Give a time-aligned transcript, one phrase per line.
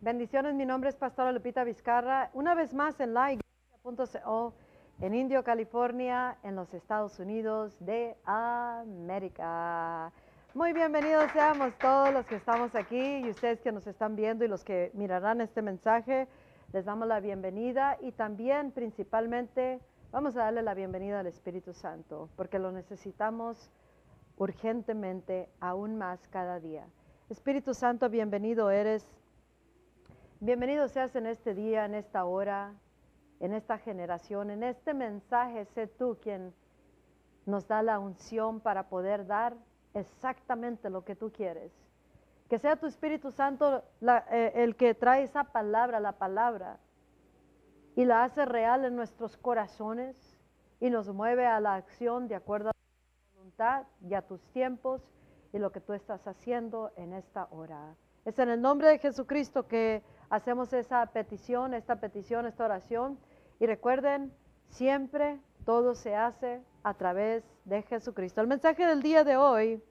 [0.00, 2.30] Bendiciones, mi nombre es Pastora Lupita Vizcarra.
[2.32, 4.54] Una vez más en la iglesia.co
[5.00, 10.12] en Indio, California, en los Estados Unidos de América.
[10.54, 14.48] Muy bienvenidos seamos todos los que estamos aquí y ustedes que nos están viendo y
[14.48, 16.28] los que mirarán este mensaje.
[16.72, 19.80] Les damos la bienvenida y también principalmente
[20.12, 23.72] vamos a darle la bienvenida al Espíritu Santo porque lo necesitamos
[24.36, 26.86] urgentemente aún más cada día.
[27.30, 29.17] Espíritu Santo, bienvenido eres.
[30.40, 32.72] Bienvenido seas en este día, en esta hora,
[33.40, 35.64] en esta generación, en este mensaje.
[35.64, 36.54] Sé tú quien
[37.44, 39.56] nos da la unción para poder dar
[39.94, 41.72] exactamente lo que tú quieres.
[42.48, 46.78] Que sea tu Espíritu Santo eh, el que trae esa palabra, la palabra,
[47.96, 50.38] y la hace real en nuestros corazones
[50.78, 55.02] y nos mueve a la acción de acuerdo a tu voluntad y a tus tiempos
[55.52, 57.96] y lo que tú estás haciendo en esta hora.
[58.24, 63.18] Es en el nombre de Jesucristo que hacemos esa petición, esta petición, esta oración.
[63.60, 64.32] Y recuerden,
[64.70, 68.40] siempre todo se hace a través de Jesucristo.
[68.40, 69.82] El mensaje del día de hoy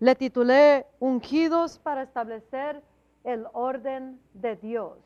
[0.00, 2.82] le titulé Ungidos para establecer
[3.24, 4.98] el orden de Dios.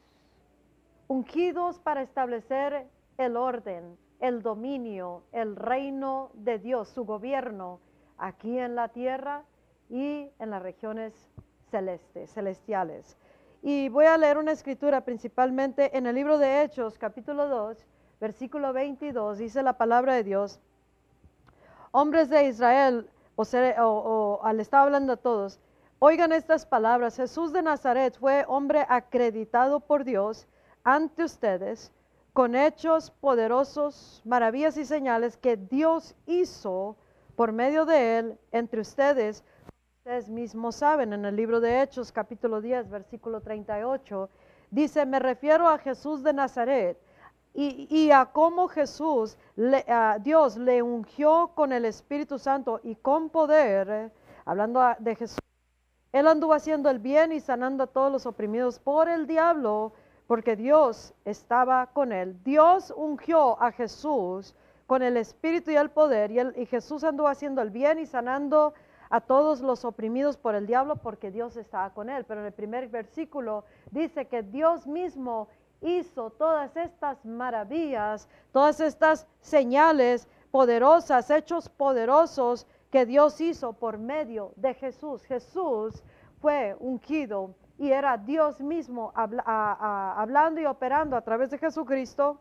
[1.06, 7.80] Ungidos para establecer el orden, el dominio, el reino de Dios, su gobierno
[8.16, 9.44] aquí en la tierra
[9.88, 11.14] y en las regiones
[11.70, 13.16] celestes, celestiales.
[13.62, 17.84] Y voy a leer una escritura principalmente en el libro de Hechos, capítulo 2,
[18.20, 20.60] versículo 22, dice la palabra de Dios,
[21.90, 25.58] hombres de Israel, o, al estar hablando a todos,
[25.98, 30.46] oigan estas palabras, Jesús de Nazaret fue hombre acreditado por Dios
[30.84, 31.92] ante ustedes
[32.32, 36.96] con hechos poderosos, maravillas y señales que Dios hizo
[37.34, 39.42] por medio de él entre ustedes.
[40.08, 44.30] Ustedes mismos saben, en el libro de Hechos, capítulo 10, versículo 38,
[44.70, 46.98] dice, me refiero a Jesús de Nazaret
[47.52, 49.36] y, a cómo Jesús,
[50.22, 54.10] Dios le ungió con el Espíritu Santo y con poder,
[54.46, 55.40] hablando de Jesús.
[56.12, 59.92] Él anduvo haciendo el bien y sanando a todos los oprimidos por el diablo,
[60.26, 62.42] porque Dios estaba con él.
[62.44, 64.54] Dios ungió a Jesús
[64.86, 68.68] con el espíritu y el poder, y, y Jesús anduvo haciendo el bien y sanando
[68.68, 68.87] a
[69.20, 72.24] todos los oprimidos por el diablo porque Dios estaba con él.
[72.24, 75.48] Pero en el primer versículo dice que Dios mismo
[75.80, 84.52] hizo todas estas maravillas, todas estas señales poderosas, hechos poderosos que Dios hizo por medio
[84.56, 85.22] de Jesús.
[85.24, 86.02] Jesús
[86.40, 92.40] fue ungido y era Dios mismo hablando y operando a través de Jesucristo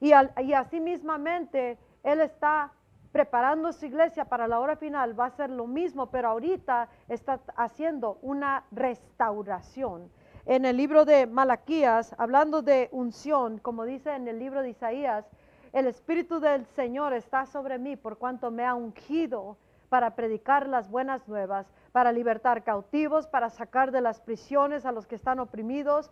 [0.00, 0.12] y,
[0.52, 2.72] así mismamente Él está
[3.14, 7.38] preparando su iglesia para la hora final, va a ser lo mismo, pero ahorita está
[7.54, 10.10] haciendo una restauración.
[10.46, 15.24] En el libro de Malaquías, hablando de unción, como dice en el libro de Isaías,
[15.72, 19.58] el Espíritu del Señor está sobre mí por cuanto me ha ungido
[19.88, 25.06] para predicar las buenas nuevas, para libertar cautivos, para sacar de las prisiones a los
[25.06, 26.10] que están oprimidos,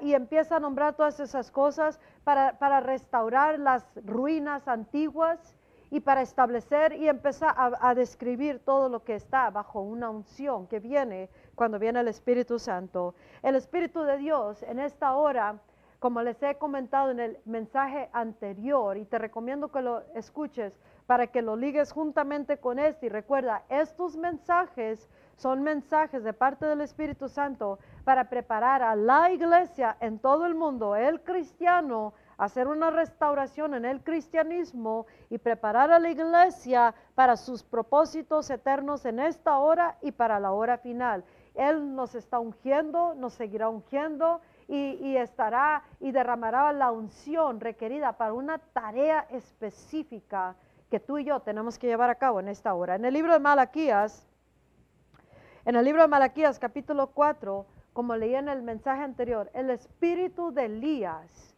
[0.00, 5.54] y empieza a nombrar todas esas cosas, para restaurar las ruinas antiguas
[5.94, 10.80] y para establecer y empezar a, describir todo lo que está bajo una unción que
[10.80, 13.14] viene cuando viene el Espíritu Santo.
[13.44, 15.60] El Espíritu de Dios en esta hora,
[16.00, 21.28] como les he comentado en el mensaje anterior, y te recomiendo que lo escuches, para
[21.28, 23.06] que lo ligues juntamente con este.
[23.06, 29.30] Y recuerda, estos mensajes son mensajes de parte del Espíritu Santo para preparar a la
[29.30, 35.90] iglesia en todo el mundo, el cristiano, hacer una restauración en el cristianismo y preparar
[35.90, 41.24] a la iglesia para sus propósitos eternos en esta hora y para la hora final.
[41.54, 48.32] Él nos está ungiendo, nos seguirá ungiendo y, estará y derramará la unción requerida para
[48.32, 50.56] una tarea específica
[50.90, 52.96] que tú y yo tenemos que llevar a cabo en esta hora.
[52.96, 54.26] En el libro de Malaquías,
[55.64, 60.52] en el libro de Malaquías capítulo 4, como leí en el mensaje anterior, el espíritu
[60.52, 61.53] de Elías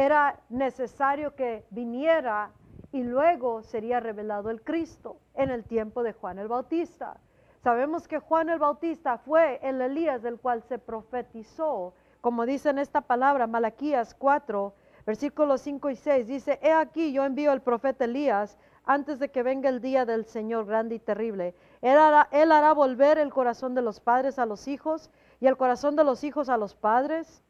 [0.00, 2.52] era necesario que viniera
[2.92, 7.18] y luego sería revelado el Cristo en el tiempo de Juan el Bautista.
[7.62, 12.78] Sabemos que Juan el Bautista fue el Elías del cual se profetizó, como dice en
[12.78, 14.72] esta palabra, Malaquías 4,
[15.06, 19.42] Versículos 5 y 6 dice, he aquí yo envío al profeta Elías antes de que
[19.42, 21.54] venga el día del Señor grande y terrible.
[21.80, 25.10] Él hará, él hará volver el corazón de los padres a los hijos
[25.40, 27.42] y el corazón de los hijos a los padres.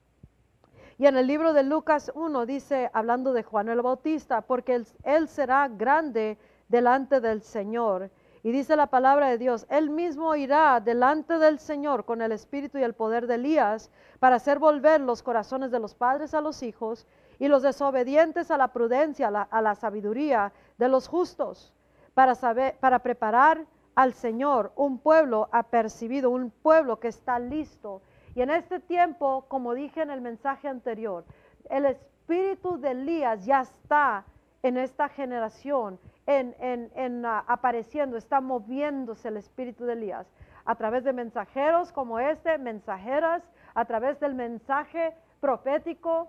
[1.01, 5.29] Y en el libro de Lucas 1 dice, hablando de Juan el Bautista, porque él,
[5.29, 6.37] será grande
[6.69, 8.11] delante del Señor
[8.43, 12.77] Y dice la palabra de Dios, Él mismo irá delante del Señor con el espíritu
[12.77, 16.63] y el poder de Elías para hacer volver los corazones de los padres a los
[16.63, 17.07] hijos
[17.39, 21.73] y los desobedientes a la prudencia, a la, sabiduría de los justos,
[22.13, 23.65] para, saber, para preparar
[23.95, 28.03] al Señor un pueblo apercibido, un pueblo que está listo.
[28.35, 31.25] Y en este tiempo, como dije en el mensaje anterior,
[31.69, 34.25] el espíritu de Elías ya está
[34.63, 40.27] en esta generación en, ah, apareciendo, está moviéndose el espíritu de Elías
[40.65, 43.43] a través de mensajeros como este, mensajeras,
[43.75, 46.29] a través del mensaje profético,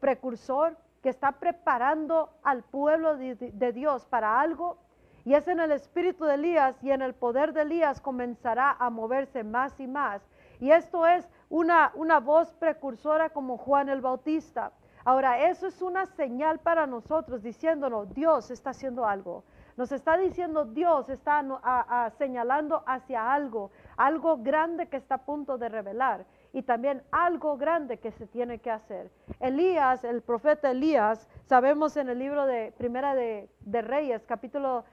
[0.00, 4.78] precursor, que está preparando al pueblo de, Dios para algo.
[5.24, 8.90] Y es en el espíritu de Elías y en el poder de Elías comenzará a
[8.90, 10.22] moverse más y más.
[10.60, 14.72] Y esto es una, una voz precursora como Juan el Bautista.
[15.04, 19.44] Ahora, eso es una señal para nosotros diciéndonos, Dios está haciendo algo.
[19.78, 25.68] Nos está diciendo Dios está señalando hacia algo, algo grande que está a punto de
[25.68, 29.08] revelar y también algo grande que se tiene que hacer.
[29.38, 34.84] Elías, el profeta Elías, sabemos en el libro de Primera de, Reyes, capítulo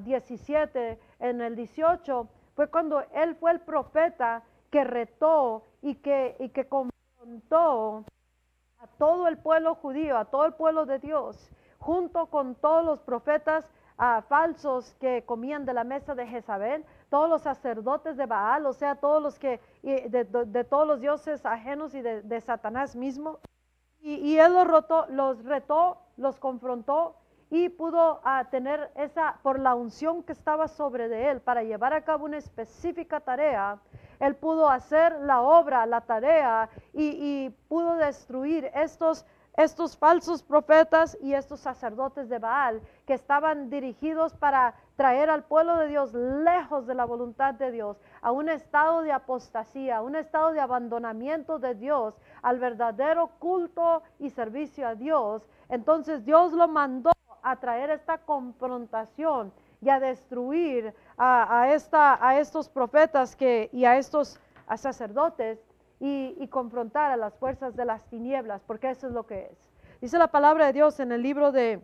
[0.00, 6.36] 17, ah, en el 18, fue cuando él fue el profeta que retó y que,
[6.38, 8.04] y que confrontó
[8.78, 13.00] a todo el pueblo judío, a todo el pueblo de Dios, junto con todos los
[13.00, 18.66] profetas ah, falsos que comían de la mesa de Jezabel, todos los sacerdotes de Baal,
[18.66, 23.38] o sea, todos los que, de, todos los dioses ajenos y de, Satanás mismo.
[24.00, 27.16] Y, él los, rotó, los retó, los confrontó
[27.50, 31.94] y pudo ah, tener esa, por la unción que estaba sobre de él, para llevar
[31.94, 33.78] a cabo una específica tarea,
[34.20, 39.24] él pudo hacer la obra, la tarea y, pudo destruir estos,
[39.56, 45.76] estos falsos profetas y estos sacerdotes de Baal que estaban dirigidos para traer al pueblo
[45.76, 50.16] de Dios lejos de la voluntad de Dios, a un estado de apostasía, a un
[50.16, 55.48] estado de abandonamiento de Dios, al verdadero culto y servicio a Dios.
[55.68, 57.12] Entonces Dios lo mandó
[57.42, 64.38] a traer esta confrontación y a destruir a, estos profetas y a estos
[64.76, 65.58] sacerdotes
[66.00, 69.70] y, confrontar a las fuerzas de las tinieblas, porque eso es lo que es.
[70.00, 71.80] Dice la palabra de Dios en el libro de,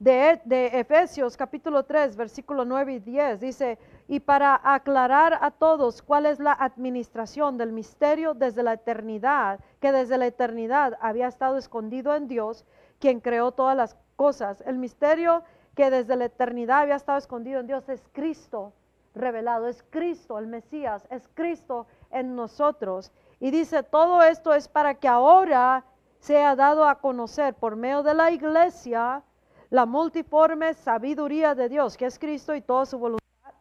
[0.00, 3.40] de, de, Efesios capítulo 3, versículo 9 y 10.
[3.40, 3.78] Dice,
[4.08, 9.92] y para aclarar a todos cuál es la administración del misterio desde la eternidad, que
[9.92, 12.64] desde la eternidad había estado escondido en Dios,
[12.98, 14.62] quien creó todas las cosas.
[14.66, 15.44] El misterio
[15.76, 18.72] que desde la eternidad había estado escondido en Dios, es Cristo
[19.14, 23.12] revelado, es Cristo el Mesías, es Cristo en nosotros.
[23.40, 25.84] Y dice, todo esto es para que ahora
[26.18, 29.22] sea dado a conocer por medio de la iglesia
[29.68, 33.52] la multiforme sabiduría de Dios, que es Cristo y toda su voluntad,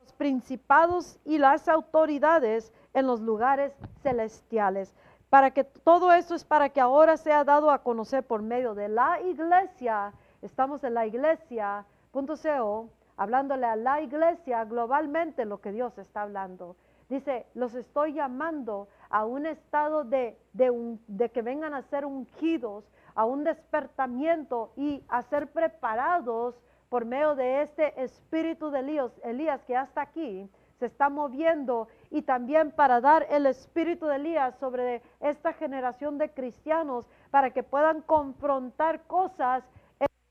[0.00, 4.94] los principados y las autoridades en los lugares celestiales.
[5.28, 8.88] Para que todo esto es para que ahora sea dado a conocer por medio de
[8.88, 10.14] la iglesia
[10.46, 16.76] Estamos en la iglesia.co hablándole a la iglesia globalmente lo que Dios está hablando.
[17.08, 22.84] Dice, los estoy llamando a un estado de, de, que vengan a ser ungidos,
[23.16, 26.54] a un despertamiento y a ser preparados
[26.90, 32.22] por medio de este espíritu de Elías, Elías que hasta aquí se está moviendo y
[32.22, 38.02] también para dar el espíritu de Elías sobre esta generación de cristianos para que puedan
[38.02, 39.64] confrontar cosas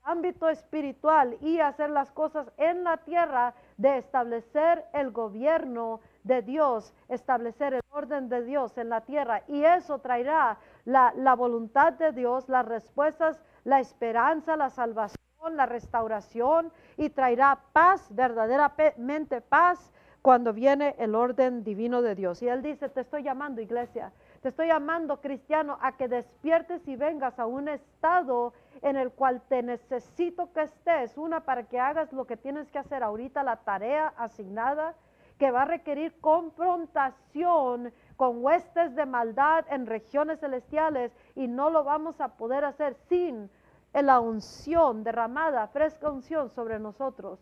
[0.06, 6.94] ámbito espiritual y hacer las cosas en la tierra de establecer el gobierno de Dios,
[7.08, 9.42] establecer el orden de Dios en la tierra.
[9.48, 15.16] Y eso traerá la, voluntad de Dios, las respuestas, la esperanza, la salvación,
[15.50, 22.42] la restauración y traerá paz, verdaderamente paz, cuando viene el orden divino de Dios.
[22.42, 26.96] Y Él dice, te estoy llamando iglesia, te estoy llamando cristiano a que despiertes y
[26.96, 32.12] vengas a un estado en el cual te necesito que estés, una para que hagas
[32.12, 34.94] lo que tienes que hacer ahorita, la tarea asignada,
[35.38, 41.84] que va a requerir confrontación con huestes de maldad en regiones celestiales y no lo
[41.84, 43.50] vamos a poder hacer sin
[43.92, 47.40] la unción derramada, fresca unción sobre nosotros.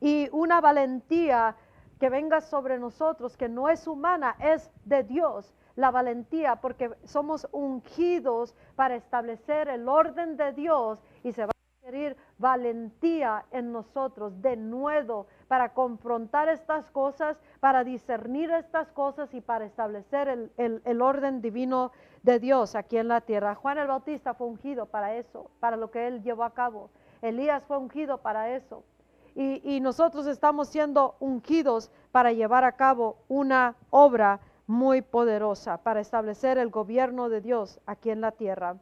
[0.00, 1.56] Y una valentía
[1.98, 7.46] que venga sobre nosotros, que no es humana, es de Dios la valentía porque somos
[7.52, 14.42] ungidos para establecer el orden de Dios y se va a requerir valentía en nosotros
[14.42, 21.02] de nuevo para confrontar estas cosas, para discernir estas cosas y para establecer el, el
[21.02, 21.92] orden divino
[22.22, 23.54] de Dios aquí en la tierra.
[23.54, 26.90] Juan el Bautista fue ungido para eso, para lo que él llevó a cabo.
[27.22, 28.82] Elías fue ungido para eso.
[29.34, 36.00] y, y nosotros estamos siendo ungidos para llevar a cabo una obra muy poderosa, para
[36.00, 38.76] establecer el gobierno de Dios aquí en la tierra.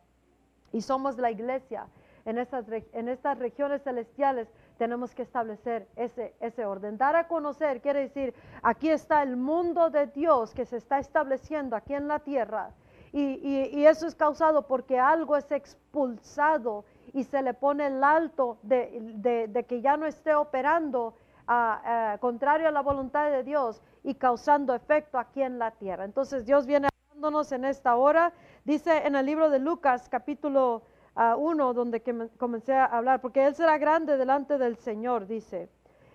[0.73, 1.87] Y somos la iglesia
[2.25, 4.49] en estas, en estas regiones celestiales
[4.79, 6.97] tenemos que establecer ese, ese orden.
[6.97, 11.77] Dar a conocer quiere decir, aquí está el mundo de Dios que se está estableciendo
[11.77, 12.71] aquí en la tierra.
[13.13, 18.59] Y, y, eso es causado porque algo es expulsado y se le pone el alto
[18.63, 21.15] de, de, que ya no esté operando
[21.47, 26.05] a, contrario a la voluntad de Dios y causando efecto aquí en la tierra.
[26.05, 28.33] Entonces Dios viene hablándonos en esta hora.
[28.65, 30.83] Dice en el libro de Lucas capítulo
[31.15, 35.69] a uno donde que comencé a hablar, porque Él será grande delante del Señor, dice.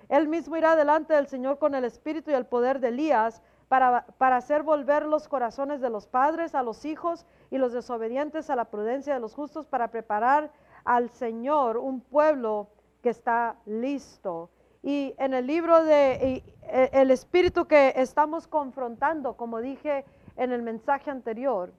[0.09, 4.07] Él mismo irá delante del Señor con el espíritu y el poder de Elías para,
[4.17, 8.55] para hacer volver los corazones de los padres a los hijos y los desobedientes a
[8.55, 10.51] la prudencia de los justos para preparar
[10.83, 12.69] al Señor un pueblo
[13.03, 14.50] que está listo.
[14.81, 20.05] Y en el libro de e, el espíritu que estamos confrontando, como dije
[20.38, 21.74] en el mensaje anterior,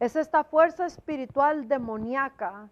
[0.00, 2.70] es esta fuerza espiritual demoníaca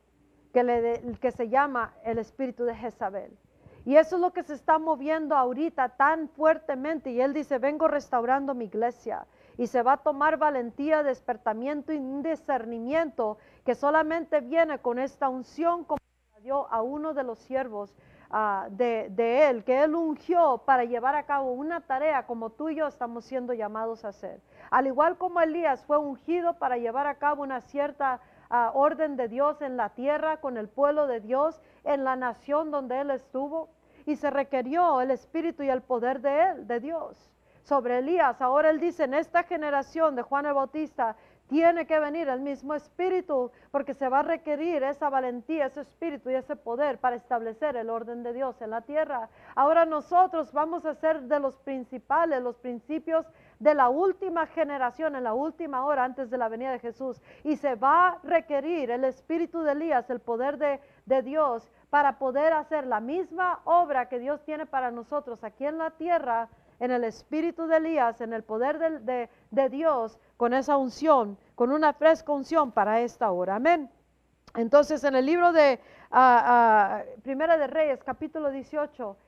[0.53, 3.37] que, le que se llama el espíritu de Jezabel.
[3.85, 7.11] Y eso es lo que se está moviendo ahorita tan fuertemente.
[7.11, 9.27] Y él dice, vengo restaurando mi iglesia.
[9.57, 15.85] Y se va a tomar valentía, despertamiento y discernimiento que solamente viene con esta unción
[15.85, 15.99] como
[16.43, 17.95] dio a uno de los siervos
[18.33, 22.77] Ah, de, Él, que Él ungió para llevar a cabo una tarea como tú y
[22.77, 24.41] yo estamos siendo llamados a hacer.
[24.71, 29.27] Al igual como Elías fue ungido para llevar a cabo una cierta ah, orden de
[29.27, 33.69] Dios en la tierra, con el pueblo de Dios, en la nación donde Él estuvo,
[34.07, 37.31] y se requirió el espíritu y el poder de Él, de Dios
[37.65, 38.41] sobre Elías.
[38.41, 41.17] Ahora él dice, en esta generación de Juan el Bautista,
[41.51, 46.31] tiene que venir el mismo espíritu porque se va a requerir esa valentía, ese espíritu
[46.31, 49.29] y ese poder para establecer el orden de Dios en la tierra.
[49.57, 53.27] Ahora nosotros vamos a ser de los principales, los principios
[53.59, 57.21] de la última generación, en la última hora antes de la venida de Jesús.
[57.43, 60.81] Y se va a requerir el espíritu de Elías, el poder de,
[61.25, 65.91] Dios para poder hacer la misma obra que Dios tiene para nosotros aquí en la
[65.91, 66.49] tierra
[66.81, 71.93] en el espíritu de Elías, en el poder de, Dios, con esa unción, con una
[71.93, 73.57] fresca unción para esta hora.
[73.57, 73.91] Amén.
[74.55, 75.79] Entonces, en el libro de
[76.13, 79.19] uh, Primera de Reyes, capítulo 18,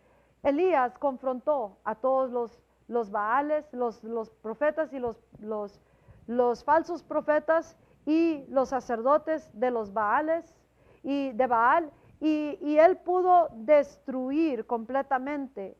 [0.42, 4.00] Elías confrontó a todos los, Baales, los,
[4.40, 7.76] profetas y los, falsos profetas
[8.06, 10.56] y los sacerdotes de los Baales
[11.02, 11.90] y de Baal,
[12.20, 15.76] y, y él pudo destruir completamente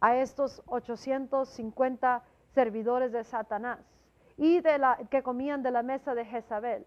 [0.00, 2.22] a estos 850
[2.54, 3.80] servidores de Satanás
[4.40, 4.62] y
[5.10, 6.86] que comían de la mesa de Jezabel.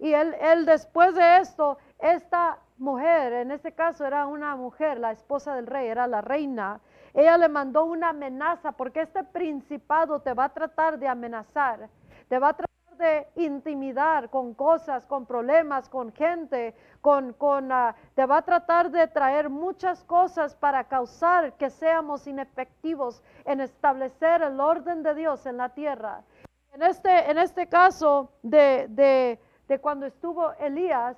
[0.00, 5.12] Y él, él después de esto, esta mujer, en este caso era una mujer, la
[5.12, 6.80] esposa del rey, era la reina,
[7.14, 11.88] ella le mandó una amenaza porque este principado te va a tratar de amenazar,
[12.28, 17.94] te va a tratar de intimidar con cosas, con problemas, con gente, con, con ah,
[18.16, 24.42] te va a tratar de traer muchas cosas para causar que seamos inefectivos en establecer
[24.42, 26.22] el orden de Dios en la tierra.
[26.72, 31.16] En este, en este caso de, de, de cuando estuvo Elías,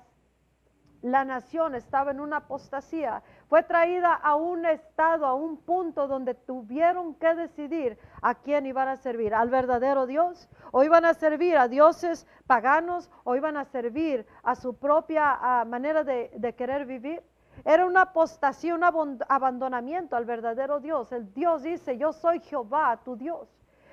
[1.01, 6.35] la nación estaba en una apostasía, fue traída a un estado, a un punto donde
[6.35, 11.57] tuvieron que decidir a quién iban a servir, al verdadero Dios, o iban a servir
[11.57, 17.23] a dioses paganos, o iban a servir a su propia manera de, de querer vivir.
[17.65, 18.83] Era una apostasía, un
[19.27, 21.11] abandonamiento al verdadero Dios.
[21.11, 23.49] El Dios dice, yo soy Jehová, tu Dios.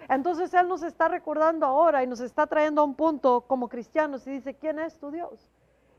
[0.09, 4.27] Entonces Él nos está recordando ahora y nos está trayendo a un punto como cristianos
[4.27, 5.51] y dice, ¿quién es tu Dios?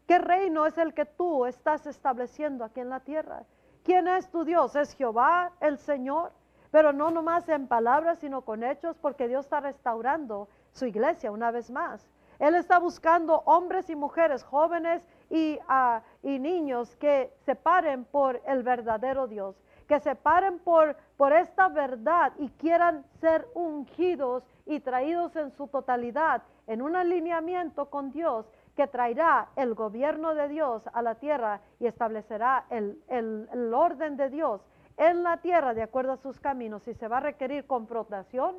[0.07, 3.43] ¿Qué reino es el que tú estás estableciendo aquí en la tierra?
[3.83, 4.75] ¿Quién es tu Dios?
[4.75, 6.31] Es Jehová, el Señor,
[6.71, 11.51] pero no nomás en palabras, sino con hechos, porque Dios está restaurando su iglesia una
[11.51, 12.09] vez más.
[12.39, 18.41] Él está buscando hombres y mujeres, jóvenes y, ah, y niños que se paren por
[18.47, 24.79] el verdadero Dios, que se paren por, por esta verdad y quieran ser ungidos y
[24.81, 30.83] traídos en su totalidad en un alineamiento con Dios que traerá el gobierno de Dios
[30.93, 33.01] a la tierra y establecerá el,
[33.73, 34.61] orden de Dios
[34.95, 38.57] en la tierra de acuerdo a sus caminos y se va a requerir confrontación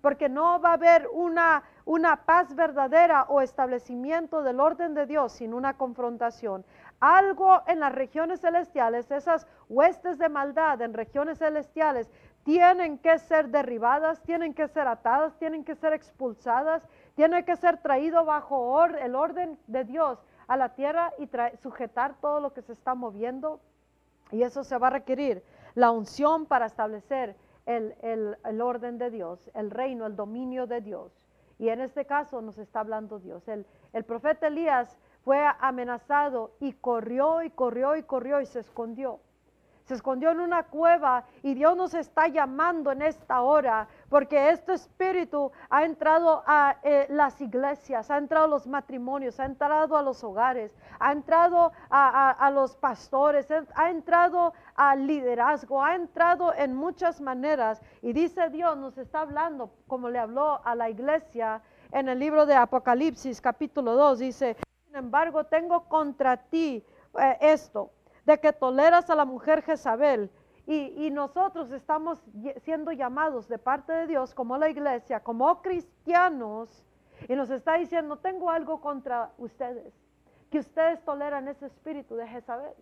[0.00, 5.32] porque no va a haber una, una paz verdadera o establecimiento del orden de Dios
[5.32, 6.64] sin una confrontación.
[7.00, 12.10] Algo en las regiones celestiales, esas huestes de maldad en regiones celestiales,
[12.44, 16.82] tienen que ser derribadas, tienen que ser atadas, tienen que ser expulsadas
[17.20, 21.28] tiene que ser traído bajo el orden de Dios a la tierra y
[21.62, 23.60] sujetar todo lo que se está moviendo.
[24.30, 27.36] Y eso se va a requerir la unción para establecer
[27.76, 31.12] el, el, el, orden de Dios, el reino, el dominio de Dios.
[31.58, 33.46] Y en este caso nos está hablando Dios.
[33.48, 39.20] El, el profeta Elías fue amenazado y corrió y corrió y corrió y se escondió
[39.84, 44.74] se escondió en una cueva y Dios nos está llamando en esta hora porque este
[44.74, 50.02] espíritu ha entrado a eh, las iglesias, ha entrado a los matrimonios, ha entrado a
[50.02, 57.20] los hogares, ha entrado a, los pastores, ha entrado al liderazgo, ha entrado en muchas
[57.20, 57.80] maneras.
[58.02, 62.46] Y dice Dios, nos está hablando como le habló a la iglesia en el libro
[62.46, 64.56] de Apocalipsis capítulo 2, dice,
[64.86, 66.84] sin embargo tengo contra ti
[67.18, 67.90] eh, esto
[68.30, 70.30] de que toleras a la mujer Jezabel.
[70.66, 72.22] Y, nosotros estamos
[72.62, 76.84] siendo llamados de parte de Dios como la iglesia, como cristianos,
[77.28, 79.92] y nos está diciendo, tengo algo contra ustedes,
[80.48, 82.74] que ustedes toleran ese espíritu de Jezabel.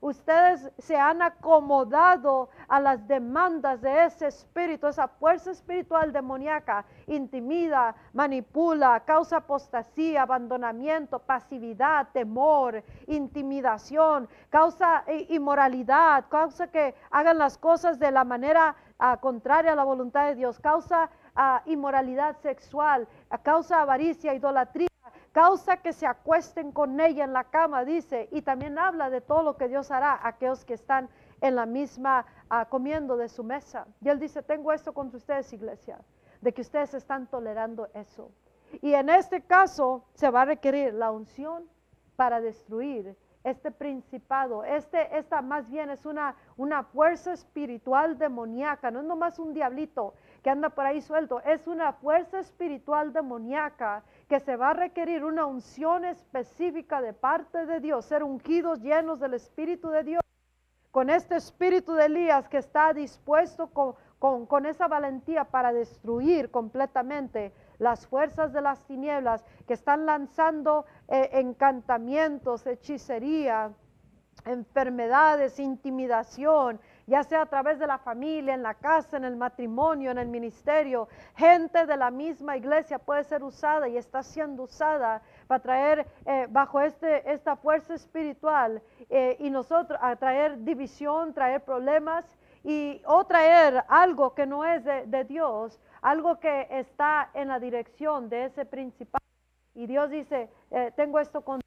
[0.00, 7.94] Ustedes se han acomodado a las demandas de ese espíritu, esa fuerza espiritual demoníaca, intimida,
[8.12, 18.10] manipula, causa apostasía, abandonamiento, pasividad, temor, intimidación, causa inmoralidad, causa que hagan las cosas de
[18.10, 23.08] la manera ah, contraria a la voluntad de Dios, causa ah, inmoralidad sexual,
[23.42, 24.88] causa avaricia, idolatría
[25.32, 29.42] causa que se acuesten con ella en la cama, dice, y también habla de todo
[29.42, 31.08] lo que Dios hará a aquellos que están
[31.40, 33.86] en la misma ah, comiendo de su mesa.
[34.00, 35.98] Y él dice, tengo esto contra ustedes, iglesia,
[36.40, 38.30] de que ustedes están tolerando eso.
[38.82, 41.68] Y en este caso se va a requerir la unción
[42.16, 49.00] para destruir este principado, este, esta más bien es una, una fuerza espiritual demoníaca, no
[49.00, 54.40] es nomás un diablito que anda por ahí suelto, es una fuerza espiritual demoníaca que
[54.40, 59.34] se va a requerir una unción específica de parte de Dios, ser ungidos, llenos del
[59.34, 60.22] Espíritu de Dios,
[60.90, 67.52] con este espíritu de Elías que está dispuesto con, con, esa valentía para destruir completamente
[67.78, 73.72] las fuerzas de las tinieblas que están lanzando eh, encantamientos, hechicería,
[74.44, 80.10] enfermedades, intimidación, ya sea a través de la familia, en la casa, en el matrimonio,
[80.10, 81.08] en el ministerio.
[81.36, 86.46] Gente de la misma iglesia puede ser usada y está siendo usada para traer eh,
[86.50, 92.26] bajo este, esta fuerza espiritual eh, y nosotros a traer división, traer problemas
[92.62, 98.28] y o traer algo que no es de, Dios, algo que está en la dirección
[98.28, 99.22] de ese principal.
[99.74, 101.60] Y Dios dice, eh, tengo esto con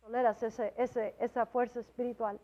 [0.00, 2.38] toleras esa fuerza espiritual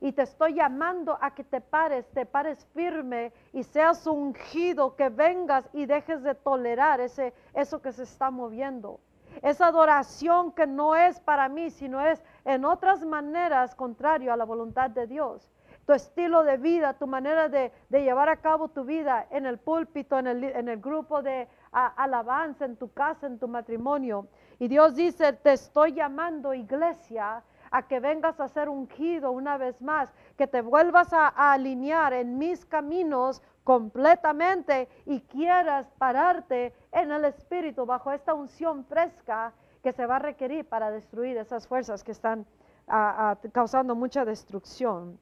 [0.00, 5.08] y te estoy llamando a que te pares, te pares firme y seas ungido, que
[5.08, 9.00] vengas y dejes de tolerar ese, eso que se está moviendo.
[9.42, 14.44] Esa adoración que no es para mí, sino es en otras maneras contrario a la
[14.44, 15.50] voluntad de Dios.
[15.84, 20.18] Tu estilo de vida, tu manera de, llevar a cabo tu vida en el púlpito,
[20.18, 24.26] en el, en el grupo de alabanza, en tu casa, en tu matrimonio.
[24.58, 29.80] Y Dios dice, te estoy llamando iglesia a que vengas a ser ungido una vez
[29.80, 37.24] más, que te vuelvas a, alinear en mis caminos completamente y quieras pararte en el
[37.24, 39.52] Espíritu bajo esta unción fresca
[39.82, 42.46] que se va a requerir para destruir esas fuerzas que están
[43.52, 45.18] causando mucha destrucción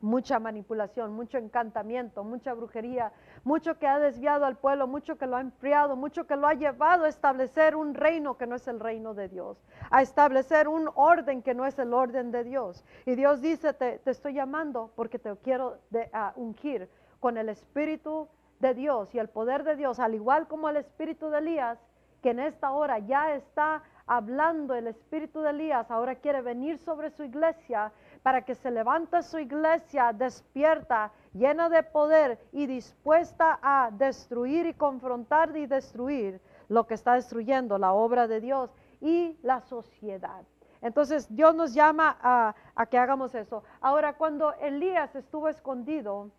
[0.00, 3.12] mucha manipulación, mucho encantamiento, mucha brujería,
[3.44, 6.54] mucho que ha desviado al pueblo, mucho que lo ha enfriado, mucho que lo ha
[6.54, 9.58] llevado a establecer un reino que no es el reino de Dios,
[9.90, 12.84] a establecer un orden que no es el orden de Dios.
[13.06, 15.78] Y Dios dice, te, estoy llamando porque te quiero
[16.36, 16.88] ungir
[17.20, 18.28] con el Espíritu
[18.60, 21.78] de Dios y el poder de Dios, al igual como el Espíritu de Elías,
[22.22, 27.10] que en esta hora ya está hablando el Espíritu de Elías, ahora quiere venir sobre
[27.10, 27.92] su iglesia
[28.22, 34.74] para que se levante su iglesia despierta, llena de poder y dispuesta a destruir y
[34.74, 40.42] confrontar y destruir lo que está destruyendo la obra de Dios y la sociedad.
[40.80, 43.62] Entonces Dios nos llama a, que hagamos eso.
[43.80, 46.30] Ahora, cuando Elías estuvo escondido,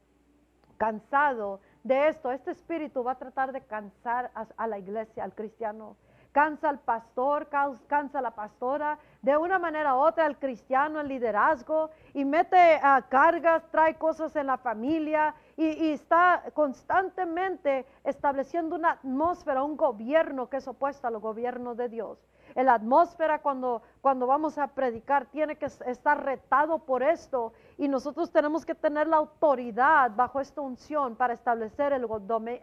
[0.77, 5.97] cansado de esto, este espíritu va a tratar de cansar a la iglesia, al cristiano
[6.39, 11.09] cansa al pastor, cansa a la pastora, de una manera u otra al cristiano, el
[11.09, 18.91] liderazgo, y mete a cargas, trae cosas en la familia y, está constantemente estableciendo una
[18.91, 22.17] atmósfera, un gobierno que es opuesto al gobierno de Dios.
[22.55, 28.31] La atmósfera cuando, cuando vamos a predicar tiene que estar retado por esto y nosotros
[28.31, 32.05] tenemos que tener la autoridad bajo esta unción para establecer el,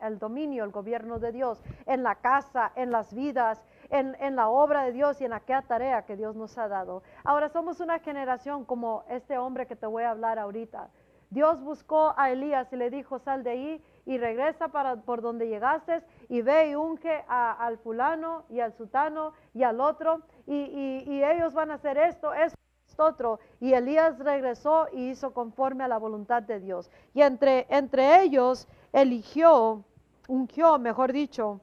[0.00, 4.48] el dominio, el gobierno de Dios en la casa, en las vidas, en, en, la
[4.48, 7.02] obra de Dios y en aquella tarea que Dios nos ha dado.
[7.24, 10.88] Ahora somos una generación como este hombre que te voy a hablar ahorita.
[11.30, 16.02] Dios buscó a Elías y le dijo, sal de ahí y regresa por donde llegaste
[16.28, 21.72] y ve y unge al fulano y al sutano y al otro y, ellos van
[21.72, 22.56] a hacer esto, esto,
[22.88, 23.40] esto, otro.
[23.60, 26.90] Y Elías regresó y hizo conforme a la voluntad de Dios.
[27.14, 29.84] Y entre, entre ellos eligió,
[30.28, 31.60] ungió, mejor dicho,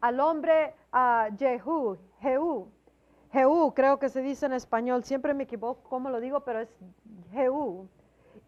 [0.00, 2.68] al hombre a Jehú, Jehú,
[3.32, 6.74] Jehú, creo que se dice en español, siempre me equivoco cómo lo digo, pero es
[7.32, 7.88] Jehú.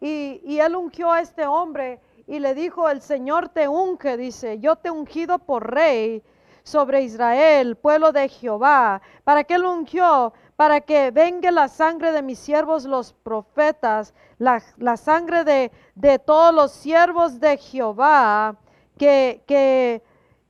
[0.01, 4.75] Y, él ungió a este hombre y le dijo, el Señor te unge, dice, yo
[4.75, 6.23] te he ungido por rey
[6.63, 9.01] sobre Israel, pueblo de Jehová.
[9.23, 10.33] ¿Para qué lo ungió?
[10.55, 14.61] Para que venga la sangre de mis siervos los profetas, la,
[14.97, 18.55] sangre de, de, todos los siervos de Jehová
[18.97, 19.41] que,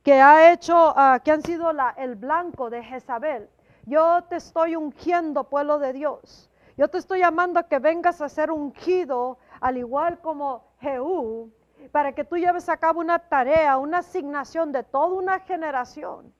[0.04, 3.48] que, ha hecho, uh, que han sido el blanco de Jezabel.
[3.86, 6.49] Yo te estoy ungiendo, pueblo de Dios.
[6.80, 11.52] Yo te estoy llamando a que vengas a ser ungido, al igual como Jehú
[11.92, 16.32] para que tú lleves a cabo una tarea, una asignación de toda una generación.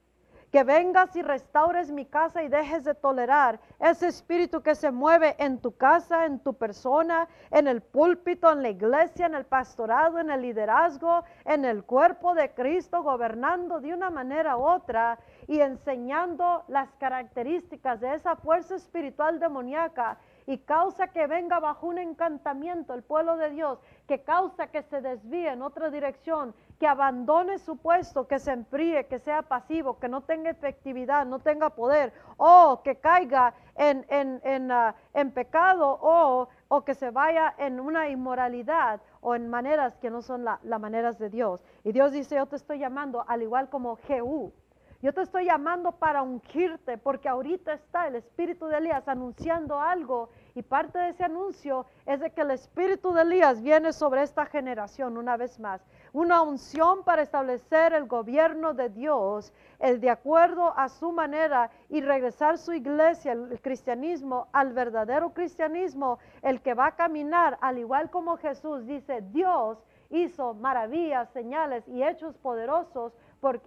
[0.50, 5.36] Que vengas y restaures mi casa y dejes de tolerar ese espíritu que se mueve
[5.38, 10.18] en tu casa, en tu persona, en el púlpito, en la iglesia, en el pastorado,
[10.18, 15.60] en el liderazgo, en el cuerpo de Cristo, gobernando de una manera u otra y
[15.60, 22.94] enseñando las características de esa fuerza espiritual demoníaca y causa que venga bajo un encantamiento
[22.94, 27.76] el pueblo de Dios, que causa que se desvíe en otra dirección, que abandone su
[27.76, 32.82] puesto, que se enfríe, que sea pasivo, que no tenga efectividad, no tenga poder, o
[32.82, 34.94] que caiga en, en, en, ah,
[35.34, 40.44] pecado, o, o, que se vaya en una inmoralidad o en maneras que no son
[40.44, 41.62] las maneras de Dios.
[41.84, 44.52] Y Dios dice, yo te estoy llamando al igual como Jehú,
[45.02, 50.28] yo te estoy llamando para ungirte porque ahorita está el espíritu de Elías anunciando algo
[50.54, 54.44] y parte de ese anuncio es de que el espíritu de Elías viene sobre esta
[54.44, 55.80] generación una vez más.
[56.12, 62.02] Una unción para establecer el gobierno de Dios el de acuerdo a su manera y
[62.02, 68.10] regresar su iglesia, el cristianismo, al verdadero cristianismo, el que va a caminar al igual
[68.10, 69.78] como Jesús dice, Dios
[70.10, 73.12] hizo maravillas, señales y hechos poderosos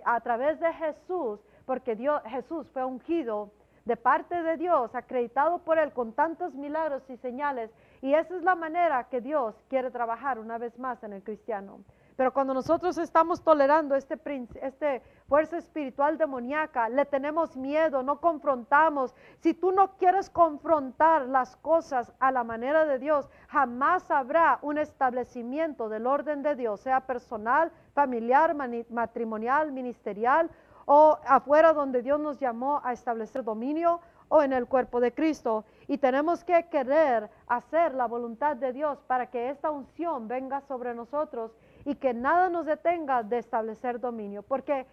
[0.06, 3.52] a través de Jesús, porque Dios, Jesús fue ungido
[3.86, 7.70] de parte de Dios, acreditado por Él con tantos milagros y señales.
[8.02, 11.80] Y esa es la manera que Dios quiere trabajar una vez más en el cristiano.
[12.16, 14.20] Pero cuando nosotros estamos tolerando este,
[14.62, 19.16] este fuerza espiritual demoníaca, le tenemos miedo, no confrontamos.
[19.40, 24.78] Si tú no quieres confrontar las cosas a la manera de Dios, jamás habrá un
[24.78, 28.56] establecimiento del orden de Dios, sea personal, familiar,
[28.90, 30.50] matrimonial, ministerial
[30.86, 35.66] o afuera donde Dios nos llamó a establecer dominio o en el cuerpo de Cristo.
[35.88, 40.94] Y tenemos que querer hacer la voluntad de Dios para que esta unción venga sobre
[40.94, 41.52] nosotros
[41.86, 44.86] y que nada nos detenga de establecer dominio, porque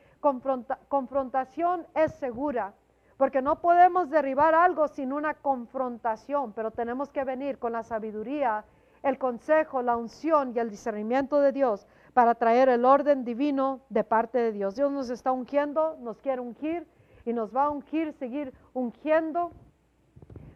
[0.88, 2.74] confrontación es segura,
[3.16, 8.64] porque no podemos derribar algo sin una confrontación, pero tenemos que venir con la sabiduría,
[9.02, 14.04] el consejo, la unción y el discernimiento de Dios para traer el orden divino de
[14.04, 14.74] parte de Dios.
[14.74, 16.86] Dios nos está ungiendo, nos quiere ungir
[17.24, 19.52] y nos va a ungir, seguir ungiendo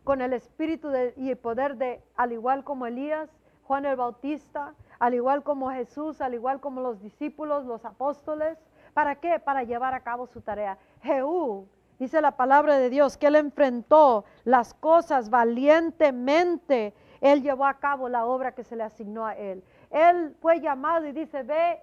[0.02, 3.30] con el espíritu y el poder de, al igual como Elías,
[3.64, 8.56] Juan el Bautista, al igual como Jesús, al igual como los discípulos, los apóstoles.
[8.94, 9.38] ¿Para qué?
[9.38, 10.78] Para llevar a cabo su tarea.
[11.02, 16.94] Jehú, dice la palabra de Dios, que él enfrentó las cosas valientemente.
[17.20, 19.62] Él llevó a cabo la obra que se le asignó a él.
[19.90, 21.82] Él fue llamado y dice, ve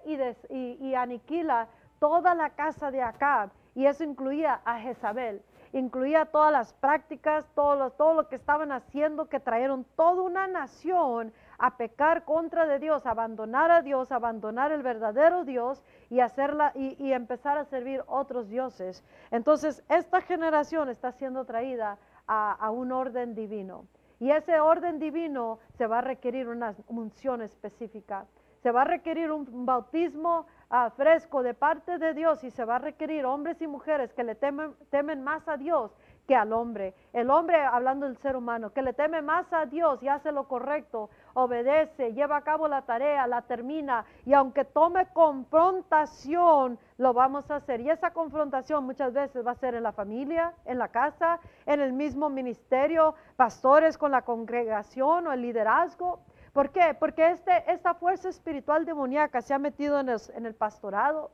[0.50, 1.68] y, aniquila
[2.00, 3.50] toda la casa de Acab.
[3.76, 5.42] Y eso incluía a Jezabel
[5.74, 10.46] incluía todas las prácticas, todo lo, todo lo que estaban haciendo, que trajeron toda una
[10.46, 16.72] nación a pecar contra de Dios, abandonar a Dios, abandonar el verdadero Dios y hacerla
[16.74, 19.04] y, empezar a servir otros dioses.
[19.30, 23.86] Entonces, esta generación está siendo traída a, un orden divino.
[24.18, 28.26] Y ese orden divino se va a requerir una unción específica.
[28.62, 32.76] Se va a requerir un bautismo ah, fresco de parte de Dios y se va
[32.76, 35.92] a requerir hombres y mujeres que le temen, temen más a Dios
[36.26, 36.94] que al hombre.
[37.12, 40.46] El hombre, hablando del ser humano, que le teme más a Dios y hace lo
[40.48, 47.50] correcto, obedece, lleva a cabo la tarea, la termina y aunque tome confrontación, lo vamos
[47.50, 47.80] a hacer.
[47.80, 51.80] Y esa confrontación muchas veces va a ser en la familia, en la casa, en
[51.80, 56.20] el mismo ministerio, pastores con la congregación o el liderazgo.
[56.52, 56.94] ¿Por qué?
[56.98, 60.08] Porque este, esta fuerza espiritual demoníaca se ha metido en
[60.46, 61.30] el, pastorado,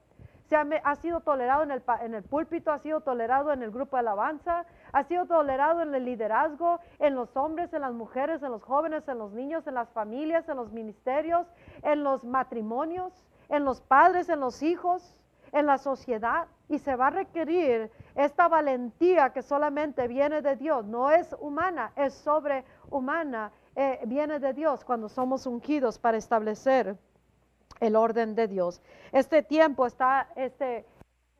[0.48, 3.96] se ha, sido tolerado en el, en el púlpito, ha sido tolerado en el grupo
[3.96, 8.50] de alabanza, ha sido tolerado en el liderazgo, en los hombres, en las mujeres, en
[8.52, 11.46] los jóvenes, en los niños, en las familias, en los ministerios,
[11.82, 13.12] en los matrimonios,
[13.50, 15.20] en los padres, en los hijos,
[15.52, 16.48] en la sociedad.
[16.70, 21.92] Y se va a requerir esta valentía que solamente viene de Dios, no es humana,
[21.94, 26.96] es sobrehumana eh, viene de Dios cuando somos ungidos para establecer
[27.80, 28.82] el orden de Dios.
[29.12, 30.86] Este tiempo está, este,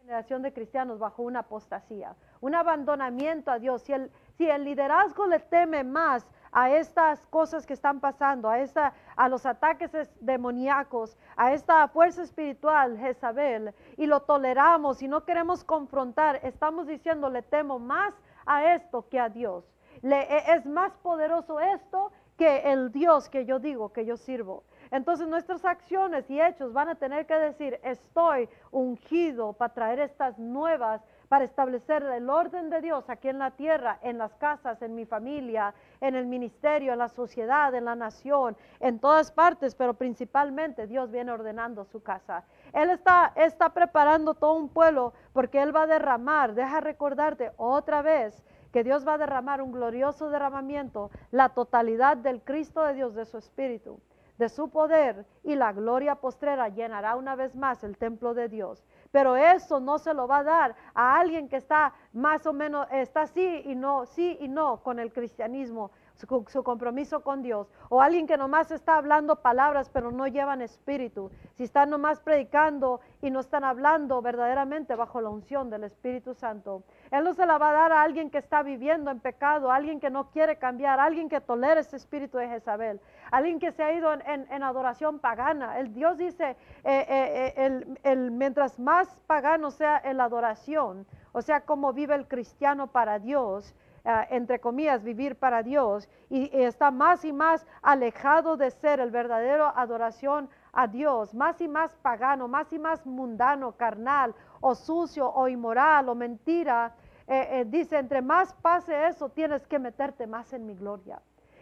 [0.01, 3.83] generación de cristianos bajo una apostasía, un abandonamiento a Dios.
[3.83, 8.59] Si el, si el liderazgo le teme más a estas cosas que están pasando, a,
[8.59, 15.24] esta, a los ataques demoníacos, a esta fuerza espiritual, Jezabel, y lo toleramos y no
[15.24, 18.14] queremos confrontar, estamos diciendo, le temo más
[18.46, 19.64] a esto que a Dios.
[20.01, 24.64] Le, e, es más poderoso esto que el Dios que yo digo que yo sirvo.
[24.90, 30.38] Entonces nuestras acciones y hechos van a tener que decir, estoy ungido para traer estas
[30.38, 34.94] nuevas, para establecer el orden de Dios aquí en la tierra, en las casas, en
[34.94, 39.94] mi familia, en el ministerio, en la sociedad, en la nación, en todas partes, pero
[39.94, 42.44] principalmente Dios viene ordenando su casa.
[42.72, 48.01] Él está, está preparando todo un pueblo porque Él va a derramar, deja recordarte otra
[48.03, 53.14] vez, que Dios va a derramar un glorioso derramamiento, la totalidad del Cristo de Dios,
[53.14, 53.98] de su Espíritu,
[54.38, 58.85] de su poder y la gloria postrera llenará una vez más el templo de Dios.
[59.11, 62.87] Pero eso no se lo va a dar a alguien que está más o menos,
[62.92, 68.02] está sí y no, sí y no con el cristianismo, su, compromiso con Dios, o
[68.02, 73.31] alguien que nomás está hablando palabras pero no llevan espíritu, si están nomás predicando y
[73.31, 76.83] no están hablando verdaderamente bajo la unción del Espíritu Santo.
[77.11, 79.76] Él no se la va a dar a alguien que está viviendo en pecado, a
[79.76, 83.00] alguien que no quiere cambiar, a alguien que tolera ese espíritu de Jezabel,
[83.31, 85.78] alguien que se ha ido en, adoración pagana.
[85.78, 86.50] El Dios dice,
[86.85, 92.26] eh, eh, eh, el, mientras más pagano sea la adoración, o sea, como vive el
[92.26, 98.56] cristiano para Dios, Ah, entre comillas, vivir para Dios y, está más y más alejado
[98.56, 103.72] de ser el verdadero adoración a Dios, más y más pagano, más y más mundano,
[103.72, 106.94] carnal o sucio o inmoral o mentira.
[107.26, 111.20] Eh, eh, dice, entre más pase eso, tienes que meterte más en mi gloria.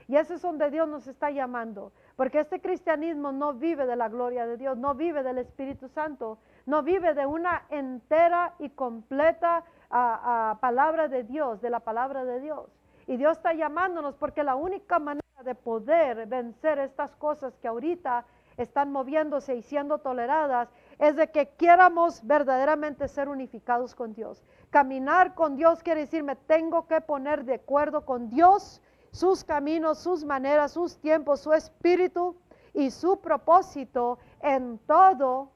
[0.09, 4.09] Y ese es donde Dios nos está llamando, porque este cristianismo no vive de la
[4.09, 9.65] gloria de Dios, no vive del Espíritu Santo, no vive de una entera y completa
[9.91, 12.67] a, palabra de Dios, de la palabra de Dios.
[13.07, 18.25] Y Dios está llamándonos porque la única manera de poder vencer estas cosas que ahorita
[18.57, 20.69] están moviéndose y siendo toleradas
[20.99, 24.43] es de que quieramos verdaderamente ser unificados con Dios.
[24.71, 29.99] Caminar con Dios quiere decir me tengo que poner de acuerdo con Dios, sus caminos,
[29.99, 32.37] sus maneras, sus tiempos, su espíritu
[32.75, 35.51] y su propósito en todo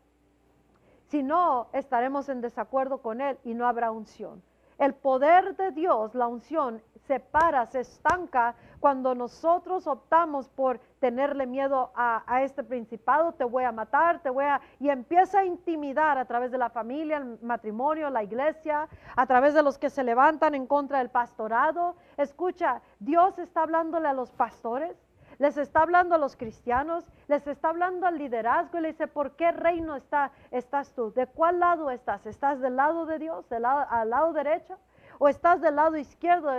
[1.10, 4.42] si no, estaremos en desacuerdo con Él y no habrá unción.
[4.78, 11.46] El poder de Dios, la unción, se para, se estanca cuando nosotros optamos por tenerle
[11.46, 14.60] miedo a, este principado, te voy a matar, te voy a...
[14.78, 19.52] Y empieza a intimidar a través de la familia, el matrimonio, la iglesia, a través
[19.52, 21.96] de los que se levantan en contra del pastorado.
[22.16, 24.96] Escucha, Dios está hablándole a los pastores
[25.40, 29.36] les está hablando a los cristianos, les está hablando al liderazgo y le dice, ¿por
[29.36, 31.14] qué reino está, estás tú?
[31.14, 32.26] ¿De cuál lado estás?
[32.26, 34.76] ¿Estás del lado de Dios, del lado, al lado derecho?
[35.18, 36.50] ¿O estás del lado izquierdo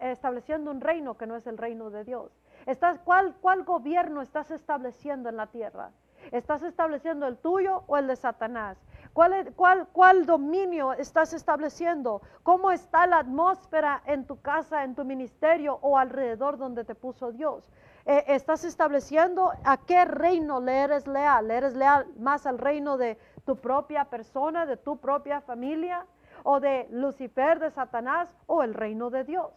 [0.00, 2.32] estableciendo un reino que no es el reino de Dios?
[2.64, 5.90] ¿Estás, cuál, ¿Cuál gobierno estás estableciendo en la tierra?
[6.32, 8.78] ¿Estás estableciendo el tuyo o el de Satanás?
[9.12, 12.22] ¿Cuál, cuál, ¿Cuál dominio estás estableciendo?
[12.44, 17.32] ¿Cómo está la atmósfera en tu casa, en tu ministerio o alrededor donde te puso
[17.32, 17.70] Dios?
[18.10, 21.46] Eh, estás estableciendo a qué reino le eres leal.
[21.46, 26.04] ¿Le eres leal más al reino de tu propia persona, de tu propia familia,
[26.42, 29.52] o de Lucifer, de Satanás, o el reino de Dios?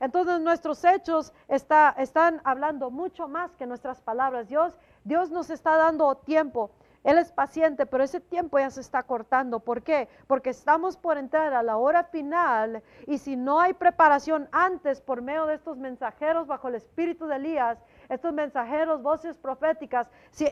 [0.00, 4.48] Entonces nuestros hechos están hablando mucho más que nuestras palabras.
[4.48, 6.70] Dios, Dios nos está dando tiempo.
[7.04, 9.60] Él es paciente, pero ese tiempo ya se está cortando.
[9.60, 10.08] ¿Por qué?
[10.26, 15.22] Porque estamos por entrar a la hora final y si no hay preparación antes por
[15.22, 20.10] medio de estos mensajeros bajo el espíritu de Elías, estos mensajeros, voces proféticas,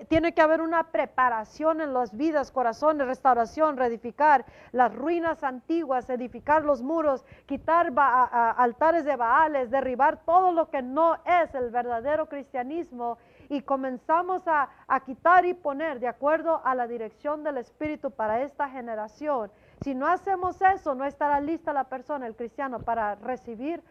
[0.08, 6.64] tiene que haber una preparación en las vidas, corazones, restauración, reedificar las ruinas antiguas, edificar
[6.64, 13.18] los muros, quitar altares de Baales, derribar todo lo que no es el verdadero cristianismo
[13.48, 14.68] y comenzamos a,
[15.04, 19.50] quitar y poner de acuerdo a la dirección del Espíritu para esta generación.
[19.82, 23.82] Si no hacemos eso, no estará lista la persona, el cristiano, para recibir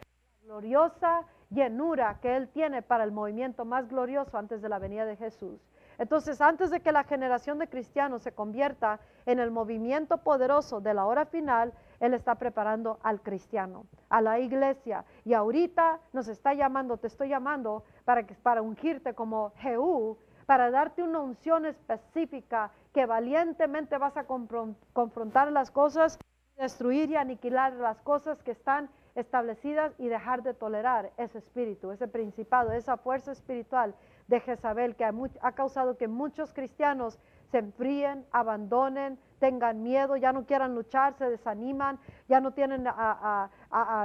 [0.42, 5.06] la gloriosa llenura que Él tiene para el movimiento más glorioso antes de la venida
[5.06, 5.62] de Jesús.
[5.98, 10.94] Entonces, antes de que la generación de cristianos se convierta en el movimiento poderoso de
[10.94, 15.06] la hora final, Él está preparando al cristiano, a la iglesia.
[15.24, 20.70] Y ahorita nos está llamando, te estoy llamando para, que, para ungirte como Jehú, para
[20.70, 26.20] darte una unción específica que valientemente vas a confrontar las cosas,
[26.58, 32.08] destruir y aniquilar las cosas que están establecidas y dejar de tolerar ese espíritu, ese
[32.08, 33.96] principado, esa fuerza espiritual
[34.28, 37.18] de Jezabel que ha, causado que muchos cristianos
[37.52, 42.86] se enfríen, abandonen, tengan miedo, ya no quieran luchar, se desaniman, ya no tienen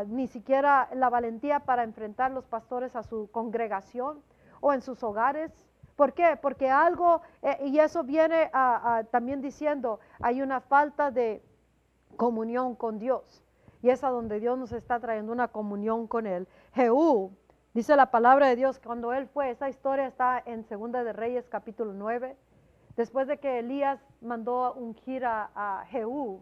[0.07, 4.23] ni siquiera la valentía para enfrentar los pastores a su congregación
[4.61, 5.53] o en sus hogares.
[5.97, 6.39] ¿Por qué?
[6.41, 8.51] Porque algo, eh, y eso viene
[9.11, 11.43] también diciendo, hay una falta de
[12.17, 13.45] comunión con Dios.
[13.83, 16.47] Y es a donde Dios nos está trayendo una comunión con Él.
[16.75, 17.33] Jehú
[17.73, 21.49] Dice la palabra de Dios, cuando él fue, esa historia está en Segunda de Reyes
[21.49, 22.37] capítulo 9,
[22.97, 26.41] después de que Elías mandó ungir a, a Jehú.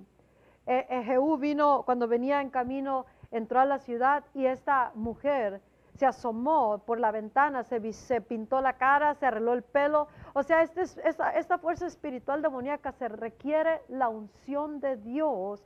[0.64, 5.60] Eh, eh, Jehú vino, cuando venía en camino, entró a la ciudad y esta mujer
[5.96, 10.08] se asomó por la ventana, se, se pintó la cara, se arregló el pelo.
[10.32, 15.62] O sea, esta, esta fuerza espiritual demoníaca se requiere la unción de Dios